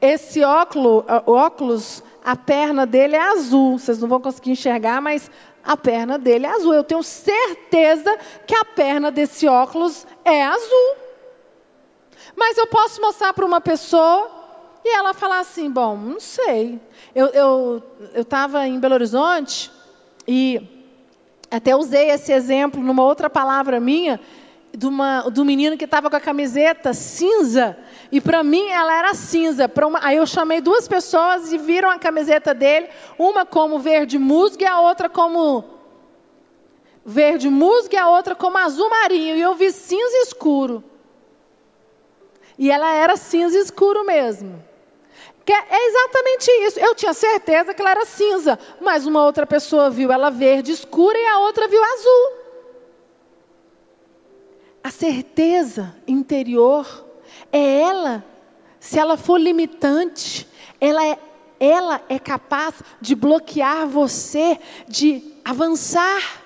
esse 0.00 0.42
óculos, 0.44 1.04
óculos, 1.26 2.02
a 2.22 2.36
perna 2.36 2.84
dele 2.84 3.16
é 3.16 3.30
azul. 3.30 3.78
Vocês 3.78 3.98
não 3.98 4.08
vão 4.08 4.20
conseguir 4.20 4.50
enxergar, 4.50 5.00
mas 5.00 5.30
a 5.64 5.76
perna 5.76 6.18
dele 6.18 6.44
é 6.44 6.50
azul. 6.50 6.74
Eu 6.74 6.84
tenho 6.84 7.02
certeza 7.02 8.14
que 8.46 8.54
a 8.54 8.64
perna 8.64 9.10
desse 9.10 9.48
óculos 9.48 10.06
é 10.22 10.44
azul. 10.44 10.96
Mas 12.36 12.58
eu 12.58 12.66
posso 12.66 13.00
mostrar 13.00 13.32
para 13.32 13.46
uma 13.46 13.60
pessoa 13.60 14.37
e 14.84 14.94
ela 14.94 15.14
falar 15.14 15.40
assim: 15.40 15.70
bom, 15.70 15.96
não 15.96 16.20
sei. 16.20 16.80
Eu 17.14 17.82
estava 18.14 18.58
eu, 18.58 18.64
eu 18.64 18.74
em 18.74 18.80
Belo 18.80 18.94
Horizonte 18.94 19.70
e 20.26 20.60
até 21.50 21.74
usei 21.74 22.10
esse 22.10 22.32
exemplo 22.32 22.82
numa 22.82 23.02
outra 23.02 23.30
palavra 23.30 23.80
minha, 23.80 24.20
de 24.76 24.86
uma, 24.86 25.22
do 25.22 25.44
menino 25.44 25.76
que 25.76 25.84
estava 25.84 26.10
com 26.10 26.16
a 26.16 26.20
camiseta 26.20 26.92
cinza, 26.92 27.76
e 28.12 28.20
para 28.20 28.42
mim 28.42 28.68
ela 28.68 28.92
era 28.98 29.14
cinza. 29.14 29.70
Uma, 29.86 30.00
aí 30.02 30.16
eu 30.16 30.26
chamei 30.26 30.60
duas 30.60 30.86
pessoas 30.86 31.52
e 31.52 31.58
viram 31.58 31.90
a 31.90 31.98
camiseta 31.98 32.52
dele, 32.52 32.88
uma 33.18 33.46
como 33.46 33.78
verde 33.78 34.18
musgo 34.18 34.62
e 34.62 34.66
a 34.66 34.80
outra 34.80 35.08
como 35.08 35.64
verde 37.04 37.48
musgo 37.48 37.94
e 37.94 37.96
a 37.96 38.08
outra 38.08 38.34
como 38.34 38.58
azul 38.58 38.90
marinho. 38.90 39.36
E 39.36 39.40
eu 39.40 39.54
vi 39.54 39.72
cinza 39.72 40.18
escuro. 40.18 40.84
E 42.58 42.70
ela 42.70 42.92
era 42.92 43.16
cinza 43.16 43.58
escuro 43.58 44.04
mesmo. 44.04 44.67
Que 45.48 45.52
é 45.54 45.86
exatamente 45.88 46.50
isso. 46.66 46.78
Eu 46.78 46.94
tinha 46.94 47.14
certeza 47.14 47.72
que 47.72 47.80
ela 47.80 47.92
era 47.92 48.04
cinza, 48.04 48.58
mas 48.82 49.06
uma 49.06 49.24
outra 49.24 49.46
pessoa 49.46 49.88
viu 49.88 50.12
ela 50.12 50.28
verde 50.28 50.72
escura 50.72 51.16
e 51.18 51.26
a 51.26 51.38
outra 51.38 51.66
viu 51.66 51.82
azul. 51.82 52.32
A 54.84 54.90
certeza 54.90 55.96
interior 56.06 56.86
é 57.50 57.80
ela, 57.80 58.22
se 58.78 58.98
ela 58.98 59.16
for 59.16 59.40
limitante, 59.40 60.46
ela 60.78 61.02
é, 61.02 61.18
ela 61.58 62.02
é 62.10 62.18
capaz 62.18 62.74
de 63.00 63.14
bloquear 63.14 63.88
você 63.88 64.60
de 64.86 65.32
avançar. 65.42 66.42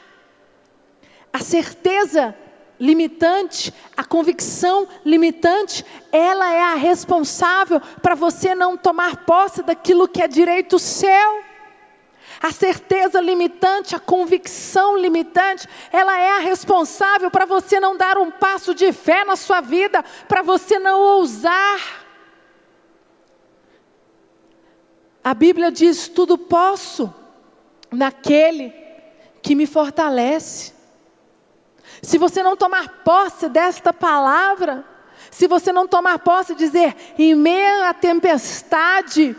A 1.33 1.41
certeza 1.41 2.37
limitante, 2.79 3.73
a 3.97 4.05
convicção 4.05 4.89
limitante, 5.05 5.85
ela 6.11 6.53
é 6.53 6.61
a 6.61 6.75
responsável 6.75 7.81
para 8.03 8.15
você 8.15 8.55
não 8.55 8.77
tomar 8.77 9.25
posse 9.25 9.63
daquilo 9.63 10.09
que 10.09 10.23
é 10.23 10.29
direito 10.29 10.79
seu. 10.79 11.43
A 12.41 12.51
certeza 12.51 13.21
limitante, 13.21 13.95
a 13.95 14.01
convicção 14.01 14.97
limitante, 14.97 15.69
ela 15.93 16.19
é 16.19 16.31
a 16.31 16.39
responsável 16.39 17.31
para 17.31 17.45
você 17.45 17.79
não 17.79 17.97
dar 17.97 18.19
um 18.19 18.33
passo 18.33 18.75
de 18.75 18.93
fé 18.93 19.25
na 19.25 19.37
sua 19.37 19.61
vida, 19.61 20.03
para 20.27 20.43
você 20.43 20.79
não 20.79 21.01
ousar. 21.01 22.03
A 25.23 25.35
Bíblia 25.35 25.71
diz: 25.71 26.09
tudo 26.09 26.37
posso 26.37 27.15
naquele 27.93 28.75
que 29.41 29.55
me 29.55 29.67
fortalece. 29.67 30.72
Se 32.03 32.19
você 32.19 32.43
não 32.43 32.57
tomar 32.57 32.89
posse 33.05 33.49
desta 33.49 33.93
palavra, 33.93 34.85
se 35.31 35.47
você 35.47 35.73
não 35.73 35.87
tomar 35.87 36.19
posse 36.19 36.53
dizer, 36.53 36.97
em 37.17 37.33
meio 37.33 37.85
à 37.85 37.95
tempestade, 37.95 39.37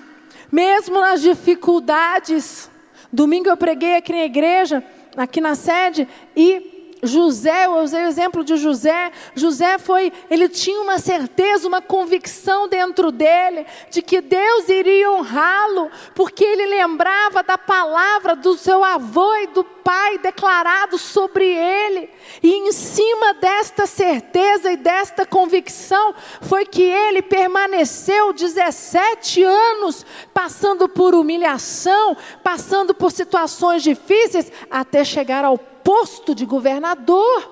mesmo 0.50 1.02
nas 1.02 1.22
dificuldades, 1.22 2.72
domingo 3.12 3.50
eu 3.50 3.58
preguei 3.58 3.98
aqui 3.98 4.14
na 4.14 4.24
igreja, 4.24 4.82
aqui 5.18 5.42
na 5.42 5.56
sede, 5.56 6.08
e 6.36 6.73
José, 7.04 7.66
eu 7.66 7.84
usei 7.84 8.04
o 8.04 8.08
exemplo 8.08 8.44
de 8.44 8.56
José. 8.56 9.12
José 9.36 9.78
foi, 9.78 10.12
ele 10.30 10.48
tinha 10.48 10.82
uma 10.82 10.98
certeza, 10.98 11.68
uma 11.68 11.82
convicção 11.82 12.68
dentro 12.68 13.12
dele 13.12 13.66
de 13.92 14.02
que 14.02 14.22
Deus 14.22 14.70
iria 14.70 15.12
honrá-lo, 15.12 15.92
porque 16.16 16.46
ele 16.46 16.66
lembrava 16.66 17.44
da 17.44 17.58
palavra 17.58 18.36
do 18.38 18.56
seu 18.56 18.84
avô 18.84 19.36
e 19.36 19.48
do 19.48 19.64
pai 19.64 20.18
declarado 20.18 20.98
sobre 20.98 21.46
ele. 21.46 22.10
E 22.42 22.54
em 22.54 22.72
cima 22.72 23.34
desta 23.34 23.86
certeza 23.86 24.72
e 24.72 24.78
desta 24.78 25.26
convicção 25.26 26.16
foi 26.42 26.66
que 26.66 26.82
ele 26.82 27.22
permaneceu 27.22 28.32
17 28.32 29.44
anos 29.44 30.06
passando 30.34 30.88
por 30.88 31.14
humilhação, 31.14 32.16
passando 32.42 32.94
por 32.94 33.12
situações 33.12 33.84
difíceis 33.84 34.50
até 34.72 35.04
chegar 35.04 35.44
ao 35.44 35.60
posto 35.84 36.34
de 36.34 36.46
governador. 36.46 37.52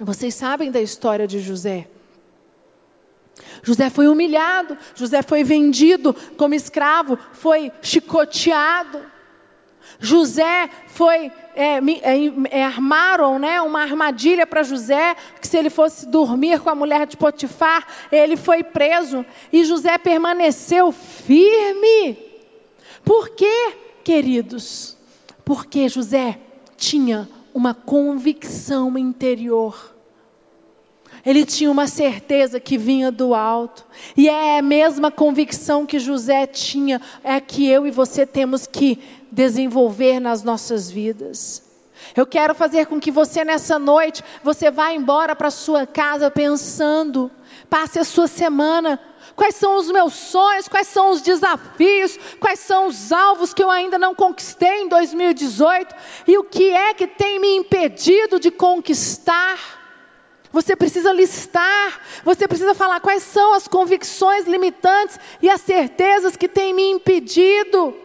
Vocês 0.00 0.34
sabem 0.34 0.70
da 0.70 0.80
história 0.80 1.26
de 1.26 1.40
José. 1.40 1.88
José 3.62 3.88
foi 3.90 4.08
humilhado, 4.08 4.76
José 4.94 5.22
foi 5.22 5.44
vendido 5.44 6.14
como 6.36 6.54
escravo, 6.54 7.18
foi 7.32 7.70
chicoteado. 7.80 9.00
José 9.98 10.68
foi 10.86 11.32
é, 11.54 11.76
é, 11.76 12.58
é, 12.58 12.64
armaram 12.64 13.38
né, 13.38 13.60
uma 13.60 13.82
armadilha 13.82 14.46
para 14.46 14.62
José, 14.62 15.14
que 15.40 15.46
se 15.46 15.56
ele 15.56 15.70
fosse 15.70 16.06
dormir 16.06 16.60
com 16.60 16.70
a 16.70 16.74
mulher 16.74 17.06
de 17.06 17.16
Potifar, 17.16 17.86
ele 18.10 18.36
foi 18.36 18.62
preso. 18.62 19.24
E 19.52 19.64
José 19.64 19.98
permaneceu 19.98 20.90
firme. 20.92 22.16
Por 23.04 23.30
quê, 23.30 23.74
queridos? 24.02 24.96
Porque 25.44 25.88
José 25.88 26.38
tinha 26.76 27.28
uma 27.54 27.74
convicção 27.74 28.96
interior. 28.96 29.92
Ele 31.24 31.44
tinha 31.46 31.70
uma 31.70 31.86
certeza 31.86 32.58
que 32.58 32.76
vinha 32.76 33.12
do 33.12 33.34
alto. 33.34 33.84
E 34.16 34.28
é 34.28 34.58
a 34.58 34.62
mesma 34.62 35.10
convicção 35.10 35.86
que 35.86 35.98
José 35.98 36.46
tinha, 36.46 37.00
é 37.22 37.40
que 37.40 37.66
eu 37.68 37.86
e 37.86 37.90
você 37.90 38.26
temos 38.26 38.66
que 38.66 38.98
desenvolver 39.30 40.18
nas 40.18 40.42
nossas 40.42 40.90
vidas. 40.90 41.62
Eu 42.16 42.26
quero 42.26 42.54
fazer 42.54 42.86
com 42.86 42.98
que 42.98 43.12
você 43.12 43.44
nessa 43.44 43.78
noite, 43.78 44.24
você 44.42 44.70
vá 44.70 44.92
embora 44.92 45.36
para 45.36 45.50
sua 45.50 45.86
casa 45.86 46.30
pensando, 46.30 47.30
passe 47.70 47.98
a 47.98 48.04
sua 48.04 48.26
semana 48.26 48.98
Quais 49.34 49.54
são 49.54 49.76
os 49.76 49.90
meus 49.90 50.12
sonhos? 50.12 50.68
Quais 50.68 50.88
são 50.88 51.10
os 51.10 51.22
desafios? 51.22 52.18
Quais 52.38 52.58
são 52.58 52.86
os 52.86 53.12
alvos 53.12 53.54
que 53.54 53.62
eu 53.62 53.70
ainda 53.70 53.98
não 53.98 54.14
conquistei 54.14 54.82
em 54.82 54.88
2018? 54.88 55.94
E 56.26 56.36
o 56.38 56.44
que 56.44 56.70
é 56.70 56.94
que 56.94 57.06
tem 57.06 57.38
me 57.38 57.56
impedido 57.56 58.38
de 58.38 58.50
conquistar? 58.50 59.82
Você 60.52 60.76
precisa 60.76 61.12
listar, 61.12 62.00
você 62.22 62.46
precisa 62.46 62.74
falar 62.74 63.00
quais 63.00 63.22
são 63.22 63.54
as 63.54 63.66
convicções 63.66 64.46
limitantes 64.46 65.18
e 65.40 65.48
as 65.48 65.62
certezas 65.62 66.36
que 66.36 66.46
têm 66.46 66.74
me 66.74 66.90
impedido. 66.90 67.96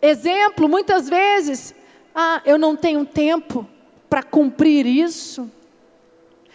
Exemplo, 0.00 0.66
muitas 0.66 1.08
vezes, 1.08 1.74
ah, 2.14 2.40
eu 2.46 2.56
não 2.56 2.74
tenho 2.74 3.04
tempo 3.04 3.68
para 4.08 4.22
cumprir 4.22 4.86
isso. 4.86 5.50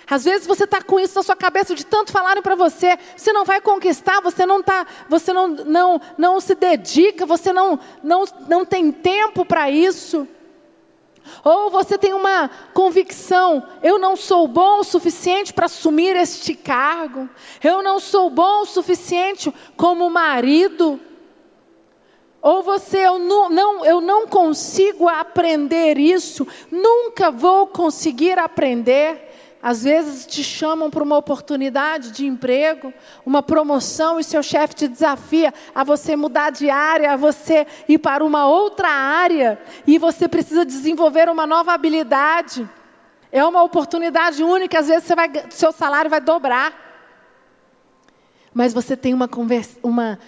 Às 0.10 0.26
vezes 0.26 0.48
você 0.48 0.66
está 0.66 0.82
com 0.82 1.00
isso 1.00 1.16
na 1.16 1.24
sua 1.24 1.36
cabeça 1.36 1.74
de 1.74 1.86
tanto 1.86 2.12
falarem 2.12 2.42
para 2.42 2.56
você, 2.56 2.98
você 3.16 3.32
não 3.32 3.46
vai 3.46 3.62
conquistar, 3.62 4.22
você 4.22 4.46
não 4.46 4.62
tá, 4.62 4.86
você 5.08 5.32
não, 5.32 5.48
não, 5.48 6.02
não 6.18 6.40
se 6.42 6.56
dedica, 6.56 7.26
você 7.26 7.54
não, 7.54 7.80
não, 8.04 8.26
não 8.48 8.66
tem 8.66 8.92
tempo 8.92 9.46
para 9.46 9.70
isso. 9.70 10.28
Ou 11.44 11.70
você 11.70 11.98
tem 11.98 12.14
uma 12.14 12.50
convicção: 12.74 13.66
eu 13.82 13.98
não 13.98 14.16
sou 14.16 14.48
bom 14.48 14.80
o 14.80 14.84
suficiente 14.84 15.54
para 15.54 15.66
assumir 15.66 16.16
este 16.16 16.54
cargo, 16.56 17.30
eu 17.64 17.82
não 17.82 18.00
sou 18.00 18.30
bom 18.30 18.62
o 18.62 18.66
suficiente 18.66 19.54
como 19.78 20.10
marido. 20.10 21.00
Ou 22.42 22.64
você, 22.64 22.98
eu 23.06 23.20
não, 23.20 23.50
não, 23.50 23.86
eu 23.86 24.02
não 24.02 24.26
consigo 24.26 25.08
aprender 25.08 26.00
isso, 26.00 26.48
nunca 26.72 27.30
vou 27.30 27.68
conseguir 27.68 28.40
aprender. 28.40 29.31
Às 29.62 29.84
vezes 29.84 30.26
te 30.26 30.44
chamam 30.44 30.90
para 30.90 31.04
uma 31.04 31.18
oportunidade 31.18 32.12
de 32.12 32.26
emprego, 32.26 32.92
uma 33.24 33.44
promoção, 33.44 34.20
e 34.20 34.24
seu 34.24 34.42
chefe 34.42 34.74
te 34.74 34.88
desafia 34.88 35.54
a 35.74 35.84
você 35.84 36.16
mudar 36.16 36.50
de 36.50 36.70
área, 36.70 37.14
a 37.14 37.16
você 37.16 37.68
ir 37.88 38.00
para 38.00 38.26
uma 38.26 38.48
outra 38.48 38.90
área, 38.90 39.62
e 39.86 40.00
você 40.00 40.28
precisa 40.28 40.66
desenvolver 40.66 41.30
uma 41.30 41.46
nova 41.46 41.74
habilidade. 41.74 42.68
É 43.32 43.46
uma 43.46 43.62
oportunidade 43.62 44.44
única, 44.44 44.80
às 44.80 44.88
vezes 44.88 45.08
vai, 45.10 45.30
seu 45.52 45.72
salário 45.72 46.10
vai 46.10 46.20
dobrar. 46.20 46.74
Mas 48.54 48.74
você 48.74 48.98
tem 48.98 49.14
uma, 49.14 49.30
uma 49.84 50.20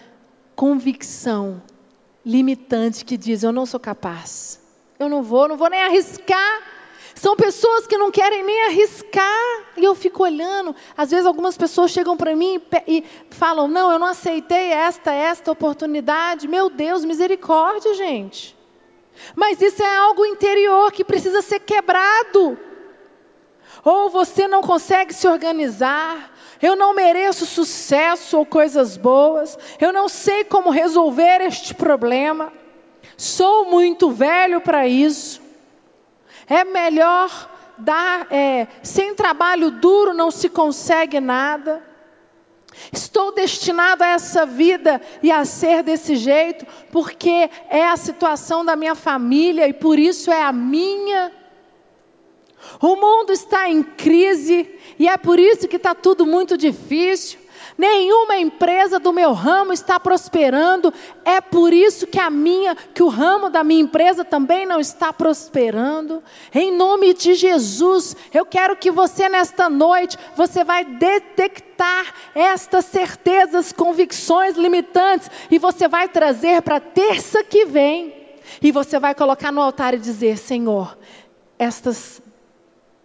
convicção 0.56 1.62
limitante 2.24 3.04
que 3.04 3.18
diz: 3.18 3.44
Eu 3.44 3.52
não 3.52 3.66
sou 3.66 3.80
capaz, 3.80 4.62
eu 5.00 5.10
não 5.10 5.24
vou, 5.24 5.48
não 5.48 5.58
vou 5.58 5.70
nem 5.70 5.82
arriscar. 5.82 6.73
São 7.24 7.38
pessoas 7.38 7.88
que 7.88 7.98
não 7.98 8.12
querem 8.12 8.44
nem 8.44 8.66
arriscar. 8.66 9.64
E 9.78 9.84
eu 9.86 9.96
fico 9.96 10.24
olhando. 10.24 10.76
Às 10.98 11.12
vezes 11.12 11.26
algumas 11.26 11.58
pessoas 11.58 11.90
chegam 11.90 12.18
para 12.18 12.36
mim 12.36 12.62
e 12.86 13.02
falam: 13.30 13.66
Não, 13.66 13.90
eu 13.90 13.98
não 13.98 14.08
aceitei 14.08 14.72
esta, 14.72 15.14
esta 15.14 15.50
oportunidade. 15.50 16.50
Meu 16.50 16.70
Deus, 16.70 17.06
misericórdia, 17.06 17.94
gente. 17.94 18.58
Mas 19.34 19.62
isso 19.62 19.82
é 19.82 19.96
algo 20.00 20.26
interior 20.26 20.92
que 20.92 21.06
precisa 21.06 21.42
ser 21.42 21.62
quebrado. 21.62 22.60
Ou 23.86 24.10
você 24.10 24.46
não 24.46 24.62
consegue 24.62 25.14
se 25.14 25.26
organizar. 25.26 26.30
Eu 26.62 26.76
não 26.76 26.94
mereço 26.94 27.46
sucesso 27.46 28.38
ou 28.38 28.46
coisas 28.46 28.98
boas. 28.98 29.58
Eu 29.80 29.94
não 29.94 30.10
sei 30.10 30.44
como 30.44 30.70
resolver 30.70 31.40
este 31.40 31.74
problema. 31.74 32.52
Sou 33.16 33.64
muito 33.72 34.12
velho 34.12 34.60
para 34.60 34.86
isso. 34.86 35.43
É 36.48 36.64
melhor 36.64 37.50
dar, 37.78 38.28
é, 38.32 38.68
sem 38.82 39.16
trabalho 39.16 39.72
duro 39.72 40.14
não 40.14 40.32
se 40.32 40.50
consegue 40.50 41.20
nada. 41.20 41.84
Estou 42.92 43.32
destinado 43.32 44.04
a 44.04 44.08
essa 44.08 44.46
vida 44.46 45.02
e 45.22 45.32
a 45.32 45.46
ser 45.46 45.84
desse 45.84 46.16
jeito, 46.16 46.66
porque 46.92 47.50
é 47.70 47.88
a 47.88 47.98
situação 47.98 48.66
da 48.66 48.76
minha 48.76 48.96
família 48.96 49.68
e 49.68 49.74
por 49.74 50.00
isso 50.00 50.32
é 50.32 50.42
a 50.42 50.52
minha. 50.52 51.32
O 52.82 52.96
mundo 52.96 53.32
está 53.32 53.70
em 53.70 53.84
crise 53.84 54.70
e 54.98 55.08
é 55.08 55.18
por 55.18 55.40
isso 55.40 55.68
que 55.68 55.76
está 55.76 55.94
tudo 55.94 56.26
muito 56.26 56.58
difícil. 56.58 57.40
Nenhuma 57.78 58.38
empresa 58.38 59.00
do 59.00 59.12
meu 59.12 59.34
ramo 59.34 59.74
está 59.74 60.00
prosperando. 60.00 60.94
É 61.26 61.42
por 61.42 61.74
isso 61.74 62.06
que 62.06 62.20
a 62.20 62.30
minha, 62.30 62.76
que 62.76 63.02
o 63.02 63.08
ramo 63.08 63.50
da 63.50 63.64
minha 63.64 63.82
empresa 63.82 64.24
também 64.24 64.66
não 64.66 64.80
está 64.80 65.12
prosperando. 65.12 66.24
Em 66.54 66.72
nome 66.72 67.14
de 67.14 67.34
Jesus, 67.34 68.16
eu 68.34 68.46
quero 68.46 68.76
que 68.76 68.92
você 68.92 69.28
nesta 69.28 69.70
noite, 69.70 70.18
você 70.36 70.64
vai 70.64 70.86
detectar 70.86 72.14
estas 72.36 72.86
certezas, 72.86 73.72
convicções 73.72 74.56
limitantes 74.56 75.30
e 75.50 75.58
você 75.58 75.88
vai 75.88 76.08
trazer 76.08 76.62
para 76.62 76.80
terça 76.80 77.44
que 77.44 77.66
vem. 77.66 78.14
E 78.62 78.72
você 78.72 79.00
vai 79.00 79.16
colocar 79.16 79.52
no 79.52 79.62
altar 79.62 79.94
e 79.94 80.00
dizer: 80.00 80.38
Senhor, 80.38 80.98
estas 81.58 82.22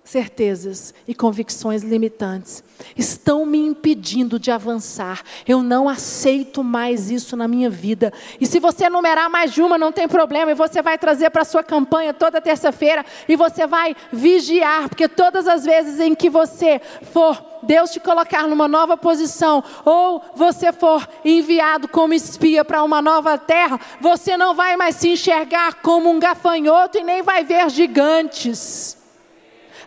certezas 0.09 0.95
e 1.07 1.15
convicções 1.15 1.83
limitantes 1.83 2.65
estão 2.97 3.45
me 3.45 3.59
impedindo 3.59 4.39
de 4.39 4.51
avançar. 4.51 5.23
Eu 5.47 5.63
não 5.63 5.87
aceito 5.87 6.65
mais 6.65 7.11
isso 7.11 7.37
na 7.37 7.47
minha 7.47 7.69
vida. 7.69 8.11
E 8.41 8.47
se 8.47 8.59
você 8.59 8.89
numerar 8.89 9.29
mais 9.29 9.53
de 9.53 9.61
uma, 9.61 9.77
não 9.77 9.93
tem 9.93 10.09
problema, 10.09 10.51
e 10.51 10.55
você 10.55 10.81
vai 10.81 10.97
trazer 10.97 11.29
para 11.29 11.43
a 11.43 11.45
sua 11.45 11.63
campanha 11.63 12.15
toda 12.15 12.41
terça-feira 12.41 13.05
e 13.29 13.37
você 13.37 13.67
vai 13.67 13.95
vigiar, 14.11 14.89
porque 14.89 15.09
todas 15.09 15.47
as 15.47 15.67
vezes 15.67 16.01
em 16.01 16.15
que 16.15 16.31
você 16.31 16.81
for 17.13 17.45
Deus 17.63 17.91
te 17.91 18.01
colocar 18.01 18.47
numa 18.49 18.69
nova 18.69 18.97
posição, 18.97 19.63
ou 19.85 20.23
você 20.35 20.73
for 20.73 21.07
enviado 21.23 21.87
como 21.87 22.15
espia 22.15 22.65
para 22.65 22.83
uma 22.83 23.03
nova 23.03 23.37
terra, 23.37 23.79
você 24.01 24.39
não 24.39 24.55
vai 24.55 24.75
mais 24.77 24.97
se 24.97 25.11
enxergar 25.11 25.75
como 25.83 26.09
um 26.09 26.19
gafanhoto 26.19 26.97
e 26.97 27.05
nem 27.05 27.21
vai 27.21 27.45
ver 27.45 27.69
gigantes. 27.69 28.98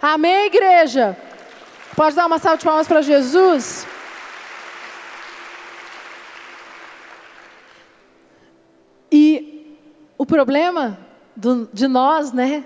Amém, 0.02 0.48
igreja? 0.48 1.16
Pode 1.96 2.16
dar 2.16 2.26
uma 2.26 2.40
salva 2.40 2.58
de 2.58 2.66
palmas 2.66 2.88
para 2.88 3.04
Jesus? 3.04 3.86
E 9.12 9.78
o 10.18 10.26
problema 10.26 10.98
do, 11.36 11.70
de 11.72 11.88
nós, 11.88 12.32
né? 12.32 12.66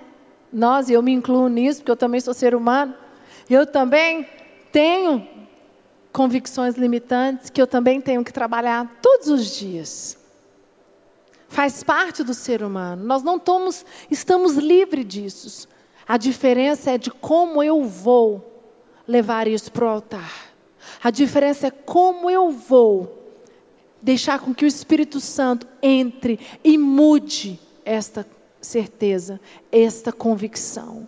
Nós, 0.54 0.88
e 0.88 0.94
eu 0.94 1.02
me 1.02 1.12
incluo 1.12 1.50
nisso, 1.50 1.82
porque 1.82 1.92
eu 1.92 1.98
também 1.98 2.22
sou 2.22 2.34
ser 2.34 2.56
humano, 2.56 2.96
eu 3.50 3.68
também 3.68 4.26
tenho 4.72 5.28
convicções 6.14 6.76
limitantes 6.76 7.50
que 7.50 7.62
eu 7.62 7.68
também 7.68 8.00
tenho 8.00 8.24
que 8.24 8.32
trabalhar 8.32 8.90
todos 9.02 9.28
os 9.28 9.54
dias. 9.58 10.18
Faz 11.50 11.84
parte 11.84 12.24
do 12.24 12.34
ser 12.34 12.64
humano. 12.64 13.04
Nós 13.04 13.24
não 13.24 13.36
estamos, 13.36 13.86
estamos 14.10 14.56
livres 14.56 15.06
disso. 15.06 15.75
A 16.08 16.18
diferença 16.18 16.92
é 16.92 16.98
de 16.98 17.10
como 17.10 17.64
eu 17.64 17.84
vou 17.84 18.64
levar 19.08 19.48
isso 19.48 19.72
para 19.72 19.86
o 19.86 19.90
altar. 19.90 20.54
A 21.04 21.10
diferença 21.10 21.68
é 21.68 21.72
como 21.72 22.30
eu 22.30 22.52
vou 22.52 23.24
deixar 24.02 24.40
com 24.40 24.54
que 24.54 24.66
o 24.66 24.68
Espírito 24.68 25.20
Santo 25.20 25.68
entre 25.82 26.40
e 26.64 26.78
mude 26.78 27.60
esta 27.84 28.26
certeza, 28.62 29.40
esta 29.72 30.12
convicção. 30.12 31.08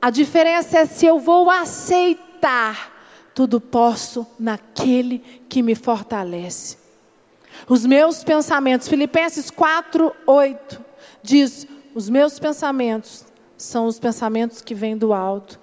A 0.00 0.10
diferença 0.10 0.78
é 0.78 0.86
se 0.86 1.06
eu 1.06 1.18
vou 1.18 1.50
aceitar 1.50 2.96
tudo 3.34 3.60
posso 3.60 4.26
naquele 4.36 5.20
que 5.48 5.62
me 5.62 5.76
fortalece. 5.76 6.76
Os 7.68 7.86
meus 7.86 8.24
pensamentos, 8.24 8.88
Filipenses 8.88 9.48
4, 9.48 10.12
8, 10.26 10.84
diz: 11.22 11.66
os 11.94 12.08
meus 12.08 12.38
pensamentos 12.40 13.27
são 13.58 13.86
os 13.86 13.98
pensamentos 13.98 14.62
que 14.62 14.74
vêm 14.74 14.96
do 14.96 15.12
alto. 15.12 15.60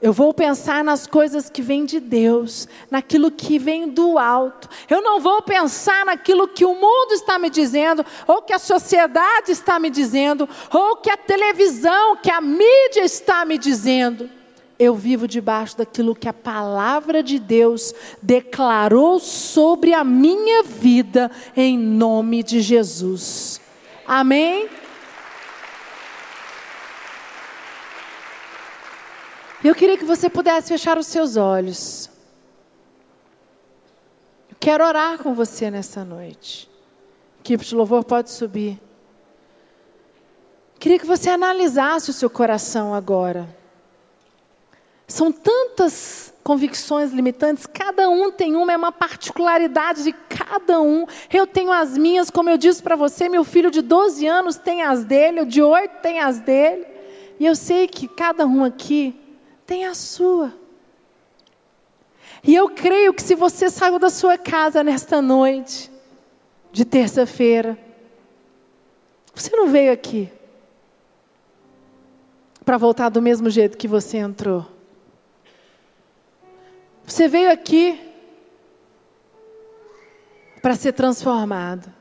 Eu 0.00 0.12
vou 0.12 0.34
pensar 0.34 0.84
nas 0.84 1.06
coisas 1.06 1.48
que 1.48 1.62
vêm 1.62 1.84
de 1.84 2.00
Deus, 2.00 2.68
naquilo 2.90 3.30
que 3.30 3.58
vem 3.58 3.88
do 3.88 4.18
alto. 4.18 4.68
Eu 4.90 5.00
não 5.00 5.20
vou 5.20 5.40
pensar 5.42 6.04
naquilo 6.04 6.48
que 6.48 6.64
o 6.64 6.74
mundo 6.74 7.12
está 7.12 7.38
me 7.38 7.48
dizendo, 7.48 8.04
ou 8.26 8.42
que 8.42 8.52
a 8.52 8.58
sociedade 8.58 9.52
está 9.52 9.78
me 9.78 9.88
dizendo, 9.88 10.48
ou 10.72 10.96
que 10.96 11.10
a 11.10 11.16
televisão, 11.16 12.16
que 12.16 12.30
a 12.30 12.40
mídia 12.40 13.04
está 13.04 13.44
me 13.44 13.56
dizendo. 13.56 14.28
Eu 14.78 14.94
vivo 14.94 15.26
debaixo 15.26 15.78
daquilo 15.78 16.14
que 16.14 16.28
a 16.28 16.34
palavra 16.34 17.22
de 17.22 17.38
Deus 17.38 17.94
declarou 18.22 19.18
sobre 19.18 19.94
a 19.94 20.04
minha 20.04 20.62
vida, 20.62 21.30
em 21.56 21.78
nome 21.78 22.42
de 22.42 22.60
Jesus. 22.60 23.62
Amém? 24.06 24.68
Eu 29.66 29.74
queria 29.74 29.98
que 29.98 30.04
você 30.04 30.30
pudesse 30.30 30.68
fechar 30.68 30.96
os 30.96 31.08
seus 31.08 31.36
olhos. 31.36 32.08
Eu 34.48 34.56
quero 34.60 34.84
orar 34.84 35.18
com 35.18 35.34
você 35.34 35.72
nessa 35.72 36.04
noite. 36.04 36.70
equipe 37.40 37.64
de 37.64 37.74
louvor 37.74 38.04
pode 38.04 38.30
subir. 38.30 38.80
Queria 40.78 41.00
que 41.00 41.06
você 41.06 41.30
analisasse 41.30 42.10
o 42.10 42.12
seu 42.12 42.30
coração 42.30 42.94
agora. 42.94 43.48
São 45.08 45.32
tantas 45.32 46.32
convicções 46.44 47.10
limitantes, 47.10 47.66
cada 47.66 48.08
um 48.08 48.30
tem 48.30 48.54
uma, 48.54 48.72
é 48.72 48.76
uma 48.76 48.92
particularidade 48.92 50.04
de 50.04 50.12
cada 50.12 50.80
um. 50.80 51.06
Eu 51.28 51.44
tenho 51.44 51.72
as 51.72 51.98
minhas, 51.98 52.30
como 52.30 52.48
eu 52.48 52.56
disse 52.56 52.80
para 52.80 52.94
você, 52.94 53.28
meu 53.28 53.42
filho 53.42 53.72
de 53.72 53.82
12 53.82 54.24
anos 54.28 54.54
tem 54.54 54.82
as 54.82 55.04
dele, 55.04 55.40
o 55.40 55.46
de 55.46 55.60
8 55.60 56.02
tem 56.02 56.20
as 56.20 56.38
dele. 56.38 56.86
E 57.40 57.44
eu 57.44 57.56
sei 57.56 57.88
que 57.88 58.06
cada 58.06 58.46
um 58.46 58.62
aqui 58.62 59.25
tem 59.66 59.84
a 59.84 59.94
sua. 59.94 60.54
E 62.42 62.54
eu 62.54 62.70
creio 62.70 63.12
que 63.12 63.22
se 63.22 63.34
você 63.34 63.68
saiu 63.68 63.98
da 63.98 64.08
sua 64.08 64.38
casa 64.38 64.84
nesta 64.84 65.20
noite, 65.20 65.90
de 66.72 66.84
terça-feira, 66.84 67.78
Você 69.34 69.54
não 69.54 69.68
veio 69.68 69.92
aqui 69.92 70.32
para 72.64 72.78
voltar 72.78 73.10
do 73.10 73.20
mesmo 73.20 73.50
jeito 73.50 73.76
que 73.76 73.86
você 73.86 74.16
entrou. 74.16 74.66
Você 77.04 77.28
veio 77.28 77.52
aqui 77.52 78.00
para 80.62 80.74
ser 80.74 80.92
transformado. 80.92 81.92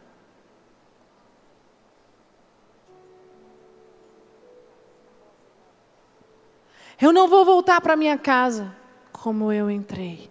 Eu 7.02 7.12
não 7.12 7.28
vou 7.28 7.44
voltar 7.44 7.82
para 7.82 7.96
minha 7.96 8.18
casa 8.18 8.74
como 9.12 9.52
eu 9.52 9.70
entrei, 9.70 10.30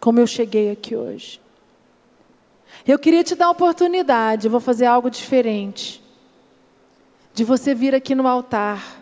como 0.00 0.18
eu 0.20 0.26
cheguei 0.26 0.70
aqui 0.70 0.94
hoje. 0.94 1.40
Eu 2.86 2.98
queria 2.98 3.22
te 3.22 3.34
dar 3.34 3.46
a 3.46 3.50
oportunidade, 3.50 4.46
eu 4.46 4.50
vou 4.50 4.60
fazer 4.60 4.86
algo 4.86 5.08
diferente, 5.10 6.02
de 7.32 7.44
você 7.44 7.74
vir 7.74 7.94
aqui 7.94 8.14
no 8.14 8.26
altar, 8.26 9.00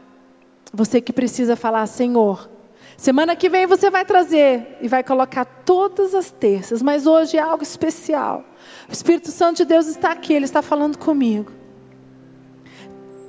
você 0.73 1.01
que 1.01 1.13
precisa 1.13 1.57
falar, 1.57 1.87
Senhor, 1.87 2.49
semana 2.97 3.35
que 3.35 3.49
vem 3.49 3.67
você 3.67 3.91
vai 3.91 4.05
trazer 4.05 4.79
e 4.81 4.89
vai 4.89 5.03
colocar 5.03 5.45
todas 5.45 6.15
as 6.15 6.31
terças, 6.31 6.83
mas 6.83 7.07
hoje 7.07 7.37
é 7.37 7.41
algo 7.41 7.63
especial. 7.63 8.45
O 8.89 8.93
Espírito 8.93 9.31
Santo 9.31 9.59
de 9.59 9.65
Deus 9.65 9.87
está 9.87 10.13
aqui, 10.13 10.33
Ele 10.33 10.45
está 10.45 10.63
falando 10.63 10.99
comigo. 10.99 11.53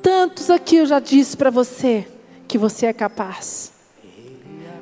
Tantos 0.02 0.50
aqui 0.50 0.78
eu 0.78 0.86
já 0.86 1.00
disse 1.00 1.38
para 1.38 1.50
você 1.50 2.08
que 2.48 2.58
você 2.58 2.88
é 2.88 2.94
capaz, 2.94 3.71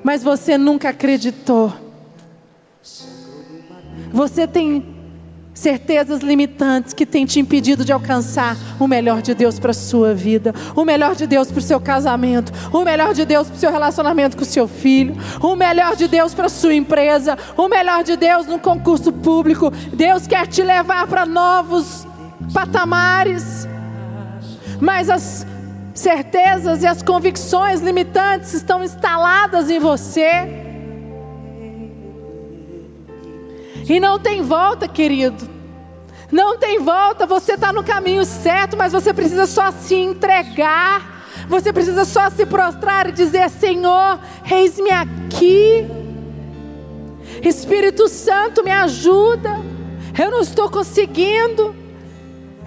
mas 0.04 0.24
você 0.24 0.58
nunca 0.58 0.89
acreditou. 0.89 1.74
Você 4.12 4.47
tem 4.47 5.00
certezas 5.54 6.22
limitantes 6.22 6.93
que 6.93 7.06
têm 7.06 7.26
te 7.26 7.39
impedido 7.39 7.84
de 7.84 7.91
alcançar 7.91 8.56
o 8.80 8.88
melhor 8.88 9.22
de 9.22 9.34
Deus 9.34 9.60
para 9.60 9.72
a 9.72 9.74
sua 9.74 10.14
vida, 10.14 10.54
o 10.74 10.86
melhor 10.86 11.16
de 11.16 11.28
Deus 11.28 11.52
para 11.52 11.60
o 11.60 11.62
seu 11.62 11.82
casamento, 11.82 12.52
o 12.72 12.84
melhor 12.84 13.14
de 13.14 13.26
Deus 13.26 13.47
para 13.47 13.58
o 13.58 13.60
seu 13.60 13.72
relacionamento 13.72 14.38
com 14.38 14.43
o 14.43 14.45
seu 14.45 14.70
filho, 14.70 15.18
o 15.41 15.56
melhor 15.58 15.97
de 15.97 16.08
Deus 16.08 16.34
para 16.34 16.45
a 16.45 16.50
sua 16.50 16.74
empresa, 16.74 17.38
o 17.58 17.68
melhor 17.68 18.06
de 18.06 18.16
Deus 18.16 18.47
no 18.47 18.58
concurso 18.58 19.12
público. 19.12 19.70
Deus 19.93 20.26
quer 20.26 20.47
te 20.47 20.64
levar 20.64 21.08
para 21.08 21.26
novos 21.26 22.08
patamares, 22.54 23.68
mas 24.80 25.10
as 25.10 25.45
certezas 26.00 26.82
e 26.82 26.88
as 26.88 27.02
convicções 27.02 27.82
limitantes 27.82 28.54
estão 28.54 28.84
instaladas 28.84 29.70
em 29.70 29.80
você. 29.80 30.30
E 33.88 34.00
não 34.00 34.18
tem 34.18 34.41
volta, 34.41 34.88
querido. 34.88 35.50
Não 36.32 36.58
tem 36.58 36.80
volta, 36.80 37.26
você 37.26 37.54
está 37.54 37.74
no 37.74 37.84
caminho 37.84 38.24
certo, 38.24 38.78
mas 38.78 38.93
você 38.93 39.14
precisa 39.14 39.45
só 39.45 39.72
se 39.72 39.95
entregar. 39.95 41.24
Você 41.50 41.74
precisa 41.74 42.06
só 42.06 42.30
se 42.30 42.45
prostrar 42.45 43.10
e 43.10 43.12
dizer: 43.12 43.50
Senhor, 43.50 44.20
eis-me 44.50 44.91
aqui. 44.91 45.86
Espírito 47.43 48.08
Santo, 48.08 48.64
me 48.64 48.72
ajuda. 48.72 49.60
Eu 50.18 50.32
não 50.32 50.41
estou 50.41 50.70
conseguindo 50.70 51.76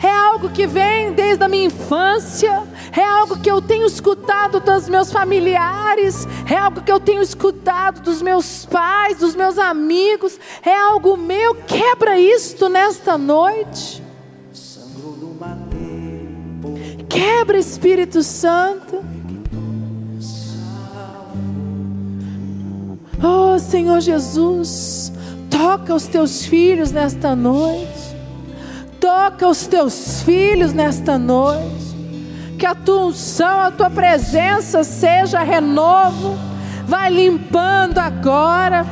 é 0.03 0.11
algo 0.11 0.51
que 0.51 0.67
vem 0.67 1.13
desde 1.13 1.45
a 1.45 1.49
minha 1.49 1.67
infância, 1.67 2.63
é 2.97 3.05
algo 3.05 3.39
que 3.39 3.51
eu 3.51 3.63
tenho 3.63 3.87
escutado 3.87 4.59
dos 4.59 4.89
meus 4.89 5.13
familiares, 5.13 6.27
é 6.51 6.57
algo 6.57 6.83
que 6.83 6.91
eu 6.91 6.99
tenho 6.99 7.23
escutado 7.23 8.01
dos 8.03 8.21
meus 8.21 8.67
pais, 8.67 9.19
dos 9.19 9.35
meus 9.35 9.59
amigos, 9.59 10.39
é 10.65 10.75
algo 10.75 11.17
meu. 11.17 11.55
Quebra 11.55 12.19
isto 12.19 12.69
nesta 12.69 13.17
noite. 13.17 14.03
Quebra, 17.09 17.59
Espírito 17.59 18.23
Santo. 18.23 19.05
Oh, 23.23 23.57
Senhor 23.59 24.01
Jesus, 24.01 25.13
toca 25.49 25.95
os 25.95 26.09
teus 26.09 26.45
filhos 26.45 26.91
nesta 26.91 27.37
noite. 27.37 28.02
Toca 29.15 29.47
os 29.47 29.67
teus 29.67 30.23
filhos 30.23 30.73
nesta 30.73 31.19
noite. 31.19 31.95
Que 32.59 32.65
a 32.65 32.75
tua 32.75 33.05
unção, 33.05 33.61
a 33.61 33.71
tua 33.71 33.91
presença 33.91 34.83
seja 34.83 35.43
renovo. 35.43 36.35
Vai 36.87 37.11
limpando 37.11 37.99
agora. 37.99 38.87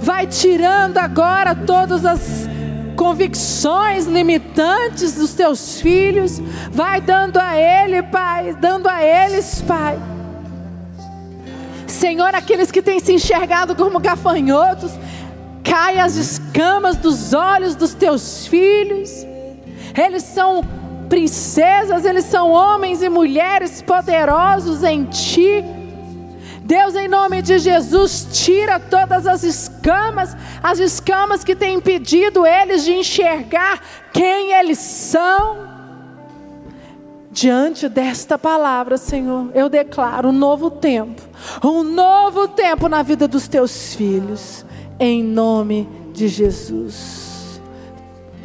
Vai 0.00 0.26
tirando 0.26 0.96
agora 0.96 1.54
todas 1.54 2.06
as 2.06 2.48
convicções 2.96 4.06
limitantes 4.06 5.16
dos 5.16 5.34
teus 5.34 5.82
filhos. 5.82 6.40
Vai 6.70 7.02
dando 7.02 7.36
a 7.36 7.54
ele, 7.54 8.02
Pai, 8.04 8.56
dando 8.58 8.88
a 8.88 9.04
eles, 9.04 9.62
Pai. 9.68 9.98
Senhor, 11.86 12.34
aqueles 12.34 12.70
que 12.70 12.80
têm 12.80 13.00
se 13.00 13.12
enxergado 13.12 13.76
como 13.76 14.00
gafanhotos, 14.00 14.92
cai 15.62 15.98
as 15.98 16.16
escamas 16.16 16.96
dos 16.96 17.34
olhos 17.34 17.74
dos 17.74 17.92
teus 17.92 18.46
filhos 18.46 19.28
eles 19.98 20.22
são 20.22 20.62
princesas, 21.08 22.04
eles 22.04 22.24
são 22.24 22.50
homens 22.50 23.02
e 23.02 23.08
mulheres 23.08 23.82
poderosos 23.82 24.84
em 24.84 25.04
Ti. 25.04 25.64
Deus, 26.62 26.94
em 26.94 27.08
nome 27.08 27.40
de 27.40 27.58
Jesus, 27.58 28.28
tira 28.30 28.78
todas 28.78 29.26
as 29.26 29.42
escamas, 29.42 30.36
as 30.62 30.78
escamas 30.78 31.42
que 31.42 31.56
têm 31.56 31.76
impedido 31.76 32.46
eles 32.46 32.84
de 32.84 32.92
enxergar 32.92 33.80
quem 34.12 34.52
eles 34.52 34.78
são. 34.78 35.66
Diante 37.30 37.88
desta 37.88 38.38
palavra, 38.38 38.98
Senhor, 38.98 39.50
eu 39.54 39.68
declaro 39.68 40.28
um 40.28 40.32
novo 40.32 40.70
tempo, 40.70 41.22
um 41.64 41.82
novo 41.82 42.48
tempo 42.48 42.88
na 42.88 43.02
vida 43.02 43.26
dos 43.26 43.48
teus 43.48 43.94
filhos, 43.94 44.66
em 45.00 45.22
nome 45.22 45.88
de 46.12 46.28
Jesus. 46.28 47.27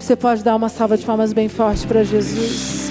Você 0.03 0.17
pode 0.17 0.43
dar 0.43 0.57
uma 0.57 0.67
salva 0.67 0.97
de 0.97 1.05
palmas 1.05 1.31
bem 1.31 1.47
forte 1.47 1.87
para 1.87 2.03
Jesus. 2.03 2.82